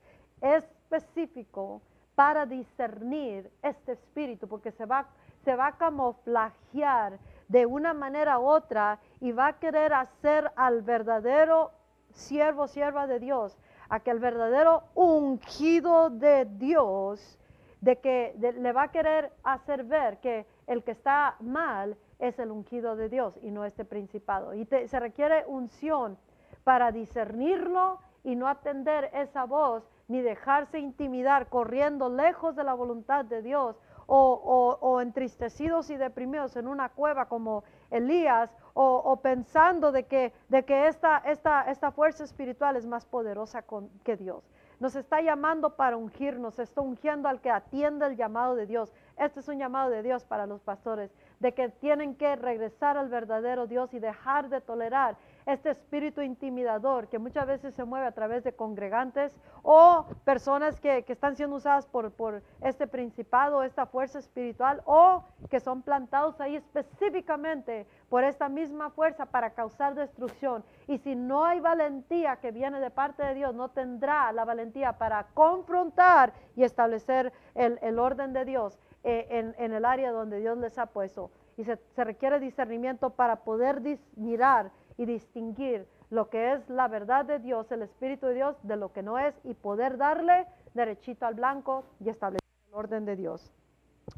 [0.96, 1.82] específico
[2.14, 5.06] para discernir este espíritu, porque se va
[5.44, 10.82] se va a camuflajear de una manera u otra y va a querer hacer al
[10.82, 11.70] verdadero
[12.12, 13.56] siervo, sierva de Dios,
[13.88, 17.38] a que el verdadero ungido de Dios,
[17.80, 22.50] de que le va a querer hacer ver que el que está mal es el
[22.50, 24.54] ungido de Dios y no este principado.
[24.54, 26.16] Y se requiere unción
[26.62, 33.24] para discernirlo y no atender esa voz ni dejarse intimidar corriendo lejos de la voluntad
[33.24, 40.34] de Dios o, entristecidos y deprimidos en una cueva como Elías, o, pensando de que,
[40.50, 43.64] de que esta, esta, esta, fuerza espiritual es más poderosa
[44.04, 44.50] que Dios.
[44.80, 48.92] Nos está llamando para ungirnos, está ungiendo al que atiende el llamado de Dios.
[49.16, 53.08] Este es un llamado de Dios para los pastores, de que tienen que regresar al
[53.08, 58.12] verdadero Dios y dejar de tolerar este espíritu intimidador que muchas veces se mueve a
[58.12, 64.18] través de congregantes o personas que, están siendo usadas por, por este principado, esta fuerza
[64.18, 70.64] espiritual o que son plantados ahí específicamente por esta misma fuerza para causar destrucción.
[70.86, 74.92] Y si no hay valentía que viene de parte de Dios, no tendrá la valentía
[74.94, 80.78] para confrontar y establecer el, orden de Dios eh, en, el área donde Dios les
[80.78, 81.30] ha puesto.
[81.56, 83.82] Y se, se requiere discernimiento para poder
[84.16, 88.76] mirar y distinguir lo que es la verdad de Dios, el Espíritu de Dios, de
[88.76, 93.16] lo que no es y poder darle derechito al blanco y establecer el orden de
[93.16, 93.50] Dios.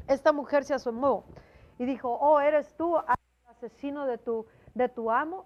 [0.07, 1.25] Esta mujer se asomó
[1.79, 5.45] y dijo, oh, eres tú el asesino de tu, de tu amo.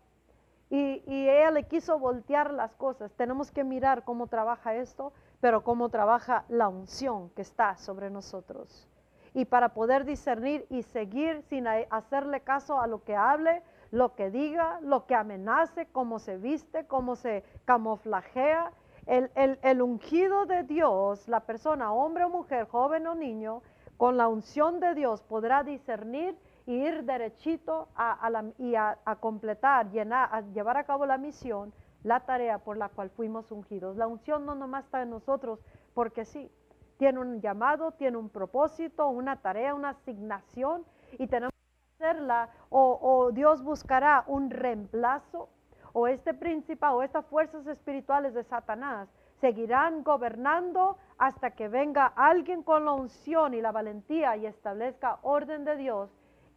[0.72, 3.12] Y, y ella le quiso voltear las cosas.
[3.14, 8.88] Tenemos que mirar cómo trabaja esto, pero cómo trabaja la unción que está sobre nosotros.
[9.34, 13.62] Y para poder discernir y seguir sin hacerle caso a lo que hable,
[13.92, 18.72] lo que diga, lo que amenace, cómo se viste, cómo se camuflajea.
[19.06, 23.64] El, ungido de Dios, la persona, hombre o mujer, joven o niño,
[23.98, 26.38] con la unción de Dios podrá discernir
[26.68, 32.60] e ir derechito a, y a, completar, a llevar a cabo la misión, la tarea
[32.60, 33.98] por la cual fuimos ungidos.
[33.98, 35.60] La unción no nomás está en nosotros
[35.96, 36.52] porque sí,
[37.00, 40.84] tiene un llamado, tiene un propósito, una tarea, una asignación
[41.14, 41.54] y tenemos
[41.96, 45.50] hacerla o, Dios buscará un reemplazo
[45.94, 49.08] o este principado o estas fuerzas espirituales de Satanás
[49.40, 55.64] seguirán gobernando hasta que venga alguien con la unción y la valentía y establezca orden
[55.64, 56.10] de Dios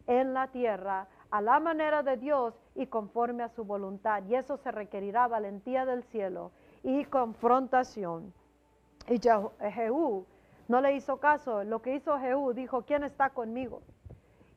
[0.07, 4.23] en la tierra a la manera de Dios y conforme a su voluntad.
[4.25, 6.51] Y eso se requerirá valentía del cielo
[6.83, 8.33] y confrontación.
[9.07, 10.25] Y Jehú
[10.67, 11.63] no le hizo caso.
[11.63, 13.81] Lo que hizo Jehú dijo, ¿quién está conmigo?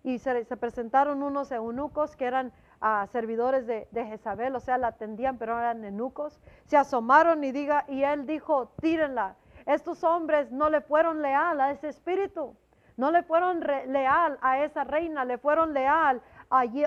[0.07, 5.37] y se, presentaron unos eunucos que eran ah, servidores de, Jezabel, o sea, la atendían,
[5.37, 6.41] pero eran eunucos.
[6.67, 9.35] Se asomaron y, diga, y él dijo, tírenla.
[9.67, 12.57] Estos hombres no le fueron leal a ese espíritu,
[12.97, 16.23] no le fueron leal a esa reina, le fueron leal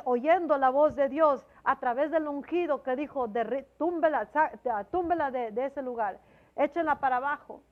[0.05, 3.27] oyendo la voz de Dios a través del ungido que dijo,
[4.31, 6.19] sa- túmbela de, de ese lugar,
[6.55, 7.63] échenla para abajo.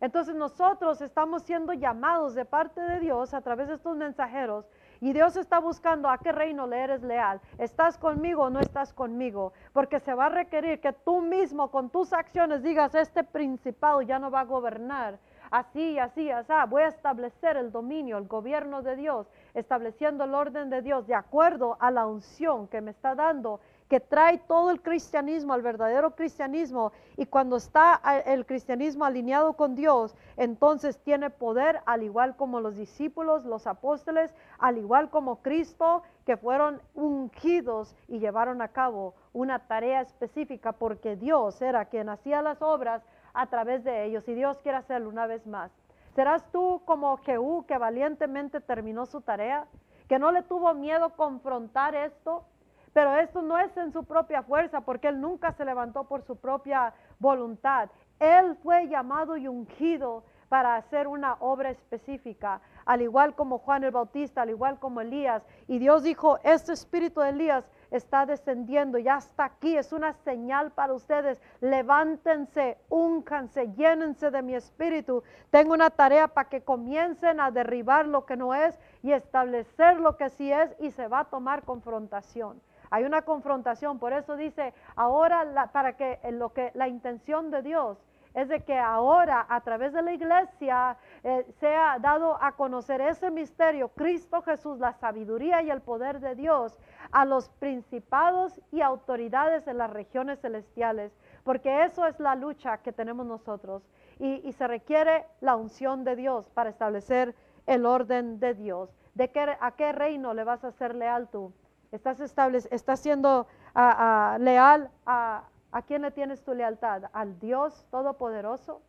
[0.00, 4.64] Entonces nosotros estamos siendo llamados de parte de Dios a través de estos mensajeros
[5.00, 7.40] y Dios está buscando a qué reino le eres leal.
[7.58, 9.52] ¿Estás conmigo o no estás conmigo?
[9.72, 14.18] Porque se va a requerir que tú mismo con tus acciones digas, este principado ya
[14.18, 15.18] no va a gobernar.
[15.50, 16.52] Así, así, así.
[16.68, 21.14] Voy a establecer el dominio, el gobierno de Dios, estableciendo el orden de Dios de
[21.14, 26.14] acuerdo a la unción que me está dando que trae todo el cristianismo, al verdadero
[26.14, 32.60] cristianismo, y cuando está el cristianismo alineado con Dios, entonces tiene poder, al igual como
[32.60, 39.14] los discípulos, los apóstoles, al igual como Cristo, que fueron ungidos y llevaron a cabo
[39.32, 44.34] una tarea específica, porque Dios era quien hacía las obras a través de ellos, y
[44.34, 45.72] Dios quiere hacerlo una vez más.
[46.14, 49.66] ¿Serás tú como Jehú, que valientemente terminó su tarea,
[50.08, 52.44] que no le tuvo miedo confrontar esto?
[52.92, 56.36] Pero esto no es en su propia fuerza, porque él nunca se levantó por su
[56.36, 57.90] propia voluntad.
[58.18, 63.90] Él fue llamado y ungido para hacer una obra específica, al igual como Juan el
[63.90, 65.42] Bautista, al igual como Elías.
[65.66, 70.70] Y Dios dijo, este espíritu de Elías está descendiendo, ya está aquí, es una señal
[70.72, 71.38] para ustedes.
[71.60, 75.22] Levántense, úncanse, llénense de mi espíritu.
[75.50, 80.16] Tengo una tarea para que comiencen a derribar lo que no es y establecer lo
[80.16, 82.60] que sí es y se va a tomar confrontación.
[82.90, 87.62] Hay una confrontación, por eso dice, ahora para que eh, lo que la intención de
[87.62, 87.98] Dios
[88.34, 93.30] es de que ahora a través de la iglesia eh, sea dado a conocer ese
[93.30, 96.78] misterio, Cristo Jesús, la sabiduría y el poder de Dios
[97.10, 101.12] a los principados y autoridades en las regiones celestiales,
[101.42, 103.82] porque eso es la lucha que tenemos nosotros
[104.18, 107.34] y, y se requiere la unción de Dios para establecer
[107.66, 108.94] el orden de Dios.
[109.14, 111.52] ¿De qué, a qué reino le vas a ser leal tú?
[111.92, 117.04] ¿Estás, establec- estás siendo ah, ah, leal a, a quién le tienes tu lealtad?
[117.12, 118.82] ¿Al Dios Todopoderoso?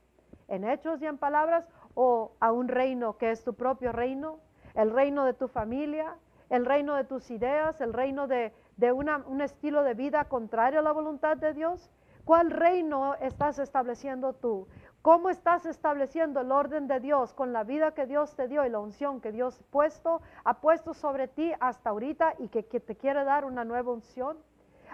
[0.47, 1.65] ¿En hechos y en palabras?
[1.95, 4.39] ¿O a un reino que es tu propio reino?
[4.75, 6.15] ¿El reino de tu familia?
[6.49, 7.79] ¿El reino de tus ideas?
[7.81, 11.89] ¿El reino de, de una- un estilo de vida contrario a la voluntad de Dios?
[12.25, 14.67] ¿Cuál reino estás estableciendo tú?
[15.01, 18.69] ¿Cómo estás estableciendo el orden de Dios con la vida que Dios te dio y
[18.69, 22.97] la unción que Dios puesto, ha puesto sobre ti hasta ahorita y que, que te
[22.97, 24.37] quiere dar una nueva unción?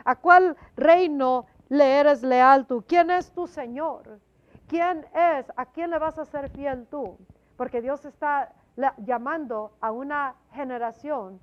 [0.03, 2.83] ¿A cuál reino le eres leal tú?
[2.87, 4.19] ¿Quién es tu Señor?
[4.67, 5.51] ¿Quién es?
[5.55, 7.17] ¿A quién le vas a ser fiel tú?
[7.57, 11.39] Porque Dios está la- llamando a una generación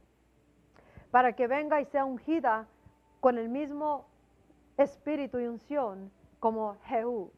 [1.10, 2.66] para que venga y sea ungida
[3.20, 4.06] con el mismo
[4.76, 7.32] espíritu y unción como Jehú.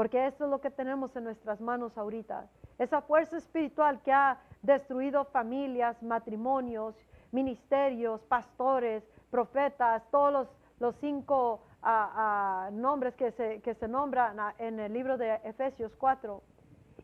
[0.00, 2.48] Porque esto es lo que tenemos en nuestras manos ahorita.
[2.78, 6.96] Esa fuerza espiritual que ha destruido familias, matrimonios,
[7.32, 10.48] ministerios, pastores, profetas, todos los,
[10.78, 15.34] los cinco ah, ah, nombres que se, que se nombran ah, en el libro de
[15.44, 16.42] Efesios 4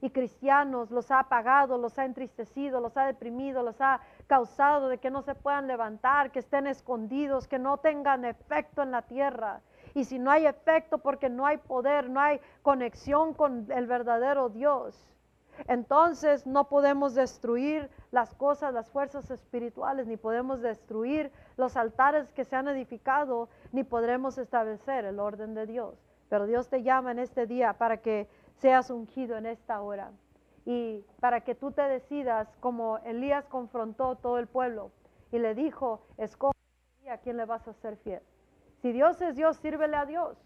[0.01, 4.97] y cristianos, los ha apagado, los ha entristecido, los ha deprimido, los ha causado de
[4.97, 9.61] que no se puedan levantar, que estén escondidos, que no tengan efecto en la tierra.
[9.97, 14.51] Y si no hay efecto porque no hay poder, no hay conexión con el verdadero
[14.51, 14.95] Dios,
[15.69, 22.45] entonces no podemos destruir las cosas, las fuerzas espirituales, ni podemos destruir los altares que
[22.45, 25.95] se han edificado, ni podremos establecer el orden de Dios.
[26.29, 28.29] Pero Dios te llama en este día para que
[28.59, 30.13] seas ungido en esta hora
[30.67, 34.91] y para que tú te decidas como Elías confrontó todo el pueblo
[35.33, 36.53] y le dijo, escoge
[37.11, 38.21] a quién le vas a ser fiel.
[38.87, 40.39] Si Dios es Dios, sírvele a Dios.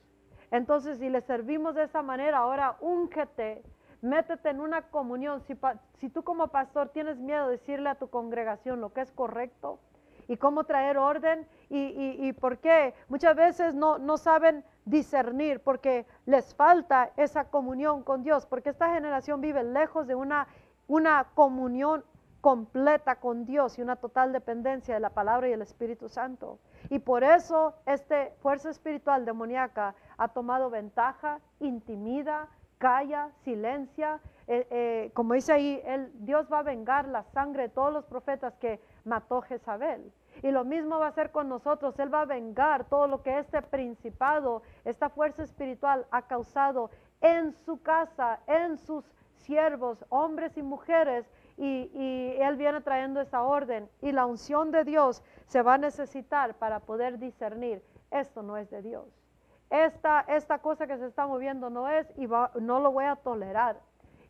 [0.51, 3.63] Entonces, si le servimos de esa manera, ahora úngete,
[4.01, 5.43] métete en una comunión.
[5.43, 9.79] Si, tú como pastor tienes miedo de decirle a tu congregación lo que es correcto
[10.27, 15.61] y cómo traer orden y, y, y por qué muchas veces no, no saben discernir
[15.61, 20.49] porque les falta esa comunión con Dios, porque esta generación vive lejos de una,
[20.89, 22.07] una comunión
[22.41, 26.59] completa con Dios y una total dependencia de la palabra y el Espíritu Santo.
[26.91, 34.21] Y por eso esta fuerza espiritual demoníaca ha tomado ventaja, intimida, calla, silencia.
[34.49, 38.05] Eh, eh, como dice ahí, él, Dios va a vengar la sangre de todos los
[38.07, 40.13] profetas que mató Jezabel.
[40.43, 41.97] Y lo mismo va a hacer con nosotros.
[42.01, 47.53] Él va a vengar todo lo que este principado, esta fuerza espiritual ha causado en
[47.53, 49.05] su casa, en sus
[49.37, 51.25] siervos, hombres y mujeres.
[51.61, 53.89] Y, Él viene trayendo esa orden.
[54.01, 57.83] Y la unción de Dios se va a necesitar para poder discernir.
[58.11, 59.05] Esto no es de Dios.
[59.69, 63.79] Esta, esta cosa que se está moviendo no es y no lo voy a tolerar.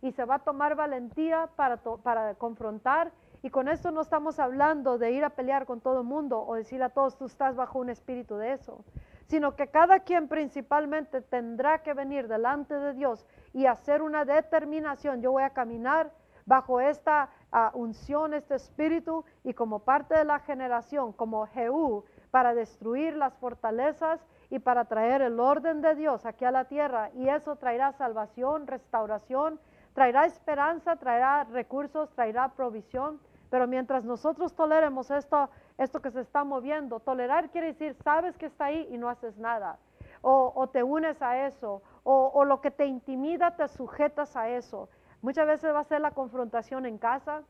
[0.02, 3.12] Y se va a tomar valentía para, para confrontar
[3.42, 6.56] Y con esto no estamos hablando de ir a pelear con todo el mundo o
[6.56, 8.84] decir a todos, tú estás bajo un espíritu de eso,
[9.28, 13.24] sino que cada quien principalmente tendrá que venir delante de Dios
[13.54, 15.22] y hacer una determinación.
[15.22, 16.12] Yo voy a caminar
[16.50, 22.54] bajo esta ah, unción, este espíritu y como parte de la generación, como Jehú, para
[22.54, 24.20] destruir las fortalezas
[24.50, 27.10] y para traer el orden de Dios aquí a la tierra.
[27.14, 29.60] Y eso traerá salvación, restauración,
[29.94, 33.20] traerá esperanza, traerá recursos, traerá provisión.
[33.48, 38.46] Pero mientras nosotros toleremos esto, esto que se está moviendo, tolerar quiere decir, sabes que
[38.46, 39.78] está ahí y no haces nada.
[40.22, 44.88] O, te unes a eso, o, o, lo que te intimida, te sujetas a eso.
[45.22, 47.42] Muchas veces va a ser la confrontación en casa,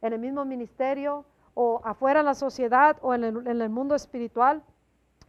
[0.00, 1.24] en el mismo ministerio,
[1.54, 4.62] o afuera en la sociedad, o en el, mundo espiritual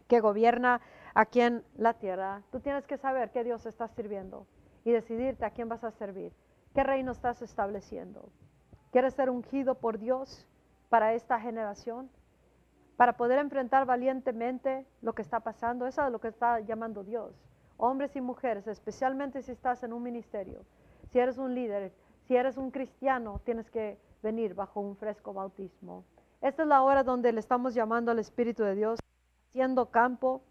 [0.06, 0.80] que gobierna
[1.14, 2.42] aquí en la tierra.
[2.52, 4.46] Tú tienes que saber qué Dios está sirviendo
[4.84, 6.32] y decidirte a quién vas a servir,
[6.74, 8.28] qué reino estás estableciendo.
[8.92, 10.46] ¿Quieres ser ungido por Dios
[10.88, 12.10] para esta generación?
[12.96, 15.86] Para poder enfrentar valientemente lo que está pasando.
[15.86, 17.32] Eso es lo que está llamando Dios.
[17.76, 20.64] Hombres y mujeres, especialmente si estás en un ministerio,
[21.10, 21.92] si eres un líder,
[22.26, 26.04] si eres un cristiano, tienes que venir bajo un fresco bautismo.
[26.40, 29.00] Esta es la hora donde le estamos llamando al Espíritu de Dios,
[29.48, 30.42] haciendo campo,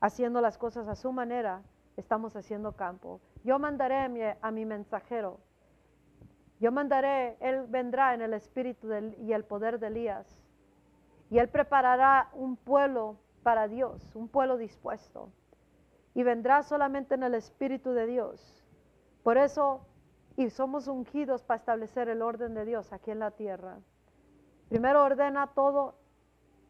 [0.00, 1.62] haciendo las cosas a su manera,
[1.96, 3.20] estamos haciendo campo.
[3.44, 5.38] Yo mandaré a mi mensajero
[6.64, 10.26] yo mandaré, Él vendrá en el espíritu y el poder de Elías.
[11.28, 15.30] Y Él preparará un pueblo para Dios, un pueblo dispuesto.
[16.14, 18.63] Y vendrá solamente en el espíritu de Dios.
[19.24, 19.84] Por eso,
[20.36, 23.78] y somos ungidos para establecer el orden de Dios aquí en la tierra.
[24.68, 25.96] Primero ordena todo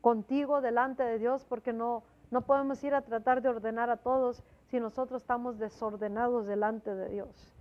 [0.00, 4.42] contigo delante de Dios porque no, no podemos ir a tratar de ordenar a todos
[4.68, 7.54] si nosotros estamos desordenados delante de Dios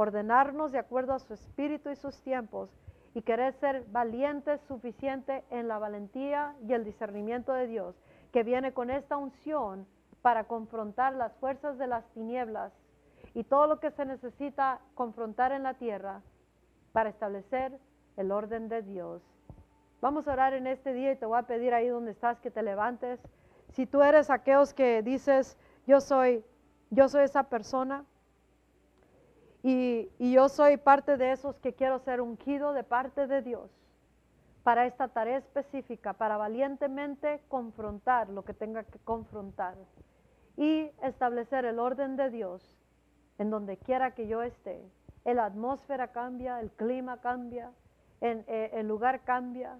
[0.00, 2.70] ordenarnos de acuerdo a su espíritu y sus tiempos
[3.12, 8.72] y querer ser valientes suficiente en la valentía y el discernimiento de Dios que viene
[8.72, 9.86] con esta unción
[10.22, 12.72] para confrontar las fuerzas de las tinieblas
[13.34, 16.22] y todo lo que se necesita confrontar en la tierra
[16.92, 17.78] para establecer
[18.16, 19.22] el orden de Dios.
[20.00, 22.50] Vamos a orar en este día y te voy a pedir ahí donde estás que
[22.50, 23.20] te levantes.
[23.72, 25.56] Si tú eres aquellos que dices,
[25.86, 26.44] yo soy,
[26.90, 28.04] yo soy esa persona,
[29.62, 33.70] y, yo soy parte de esos que quiero ser ungido de parte de Dios
[34.62, 39.74] para esta tarea específica, para valientemente confrontar lo que tenga que confrontar
[40.56, 42.76] y establecer el orden de Dios
[43.40, 44.80] en donde quiera que yo esté.
[45.24, 47.72] La atmósfera cambia, el clima cambia,
[48.20, 49.78] eh, el lugar cambia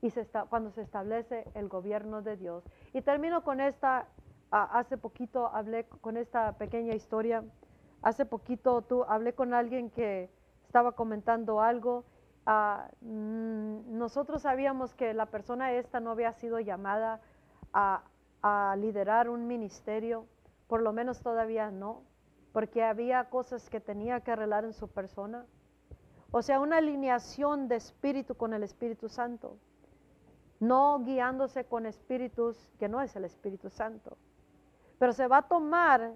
[0.00, 2.64] y se está, cuando se establece el gobierno de Dios.
[2.94, 4.06] Y termino con esta,
[4.50, 7.44] hace poquito hablé con esta pequeña historia
[8.02, 10.30] Hace poquito tú hablé con alguien que
[10.64, 12.04] estaba comentando algo.
[12.46, 17.20] Ah, mm, nosotros sabíamos que la persona esta no había sido llamada
[17.72, 18.02] a,
[18.42, 20.26] a liderar un ministerio,
[20.68, 22.02] por lo menos todavía no,
[22.56, 25.44] porque había cosas que tenía que arreglar en su persona.
[26.30, 29.58] O sea, una alineación de espíritu con el Espíritu Santo,
[30.58, 34.16] no guiándose con espíritus que no es el Espíritu Santo.
[34.98, 36.14] Pero se va a tomar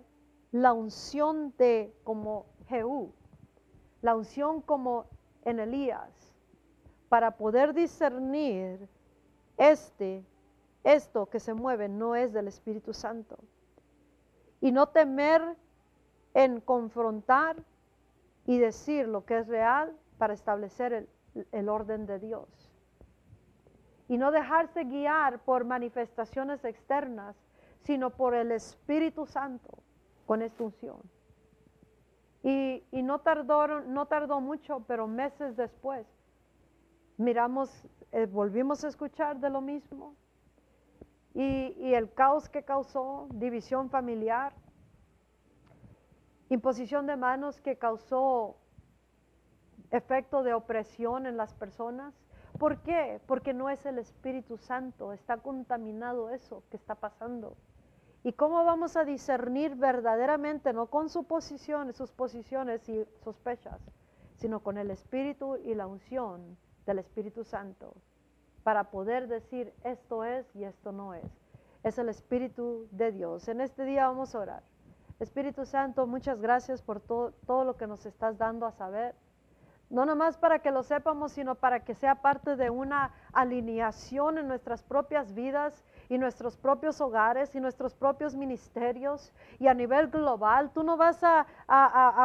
[0.50, 3.12] la unción de como Jehú,
[4.00, 5.04] la unción como
[5.44, 6.34] en Elías,
[7.10, 8.88] para poder discernir
[9.58, 10.24] este,
[10.84, 13.36] esto que se mueve no es del Espíritu Santo.
[14.62, 15.54] Y no temer
[16.34, 17.56] en confrontar
[18.46, 21.08] y decir lo que es real para establecer
[21.52, 22.48] el, orden de Dios.
[24.08, 27.36] Y no dejarse guiar por manifestaciones externas,
[27.82, 29.78] sino por el Espíritu Santo
[30.26, 31.00] con esta unción.
[32.42, 36.06] Y, no, tardó, no tardó mucho, pero meses después,
[37.18, 37.70] miramos,
[38.12, 40.14] eh, volvimos a escuchar de lo mismo.
[41.34, 44.52] Y, y el caos que causó, división familiar,
[46.50, 48.56] imposición de manos que causó
[49.90, 52.14] efecto de opresión en las personas.
[52.58, 53.20] ¿Por qué?
[53.26, 57.56] Porque no es el Espíritu Santo, está contaminado eso que está pasando.
[58.22, 63.80] ¿Y cómo vamos a discernir verdaderamente, no con suposiciones, sus posiciones y sospechas,
[64.36, 67.94] sino con el Espíritu y la unción del Espíritu Santo,
[68.62, 71.30] para poder decir esto es y esto no es?
[71.82, 73.48] Es el Espíritu de Dios.
[73.48, 74.62] En este día vamos a orar.
[75.20, 79.14] Espíritu Santo, muchas gracias por todo, todo lo que nos estás dando a saber.
[79.90, 84.48] no nomás para que lo sepamos, sino para que sea parte de una alineación en
[84.48, 90.70] nuestras propias vidas y nuestros propios hogares y nuestros propios ministerios y a nivel global.
[90.72, 91.46] Tú no vas a,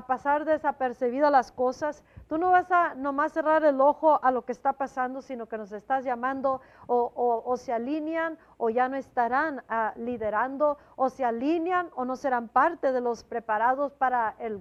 [0.08, 4.52] pasar desapercibido las cosas, tú no vas a nomás cerrar el ojo a lo que
[4.52, 9.94] está pasando, sino que nos estás llamando o, se alinean o ya no estarán ah,
[9.96, 14.60] liderando o se alinean o no serán parte de los preparados para el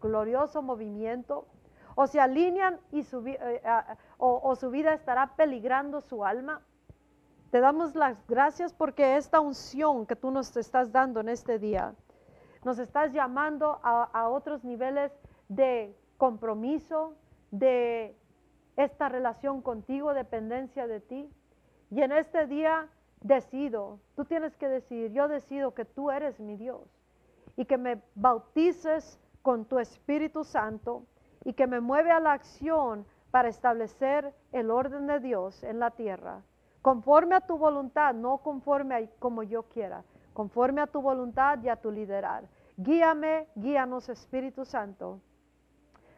[0.00, 1.46] glorioso movimiento
[1.94, 3.62] o se alinean y su, eh,
[4.18, 6.62] o, su vida estará peligrando su alma.
[7.50, 11.94] Te damos las gracias porque esta unción que tú nos estás dando en este día,
[12.64, 15.12] nos estás llamando a, a otros niveles
[15.48, 17.14] de compromiso,
[17.50, 18.16] de
[18.76, 21.30] esta relación contigo, dependencia de ti.
[21.90, 22.88] Y en este día
[23.20, 26.88] decido, tú tienes que decidir, yo decido que tú eres mi Dios
[27.56, 31.04] y que me bautices con tu Espíritu Santo
[31.44, 35.90] y que me mueve a la acción para establecer el orden de Dios en la
[35.90, 36.42] tierra,
[36.82, 41.68] conforme a tu voluntad, no conforme a como yo quiera, conforme a tu voluntad y
[41.68, 42.44] a tu liderar.
[42.76, 45.20] Guíame, guíanos Espíritu Santo,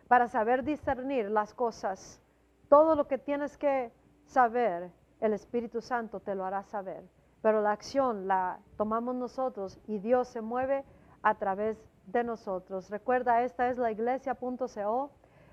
[0.09, 2.21] para saber discernir las cosas.
[2.69, 3.93] Todo lo que tienes que
[4.27, 7.05] saber, el Espíritu Santo te lo hará saber.
[7.43, 10.85] Pero la acción la tomamos nosotros y Dios se mueve
[11.23, 12.91] a través de de nosotros.
[12.91, 15.11] Recuerda, esta es la iglesia.co.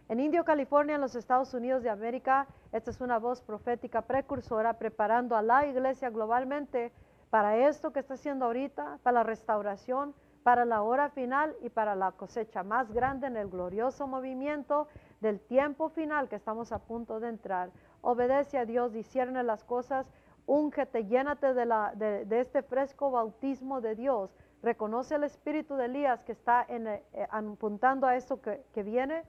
[0.10, 4.74] En Indio, California, en los Estados Unidos de América, esta es una voz profética precursora
[4.74, 6.92] preparando a la iglesia globalmente
[7.30, 11.96] para esto que está haciendo ahorita, para la restauración, para la hora final y para
[11.96, 14.88] la cosecha más grande en el glorioso movimiento
[15.22, 17.70] del tiempo final que estamos a punto de entrar.
[18.02, 20.12] Obedece a Dios, discierne las cosas,
[20.46, 25.86] úngete, llénate de, la, de, de este fresco bautismo de Dios reconoce el espíritu de
[25.86, 29.24] Elías que está eh, eh, apuntando a esto que, viene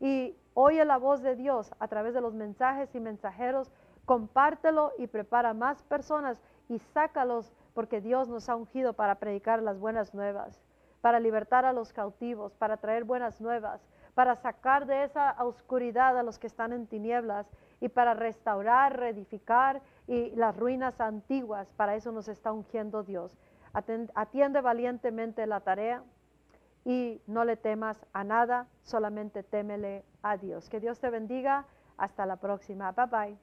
[0.00, 3.70] y oye la voz de Dios a través de los mensajes y mensajeros,
[4.04, 9.78] compártelo y prepara más personas y sácalos porque Dios nos ha ungido para predicar las
[9.78, 10.60] buenas nuevas,
[11.00, 13.80] para libertar a los cautivos, para traer buenas nuevas,
[14.14, 17.46] para sacar de esa oscuridad a los que están en tinieblas
[17.80, 21.72] y para restaurar, reedificar las ruinas antiguas.
[21.76, 23.36] Para eso nos está ungiendo Dios
[23.74, 26.02] atiende valientemente la tarea
[26.84, 30.68] y no le temas a nada, solamente témele a Dios.
[30.68, 31.66] Que Dios te bendiga.
[31.96, 32.92] Hasta la próxima.
[32.92, 33.38] Bye bye.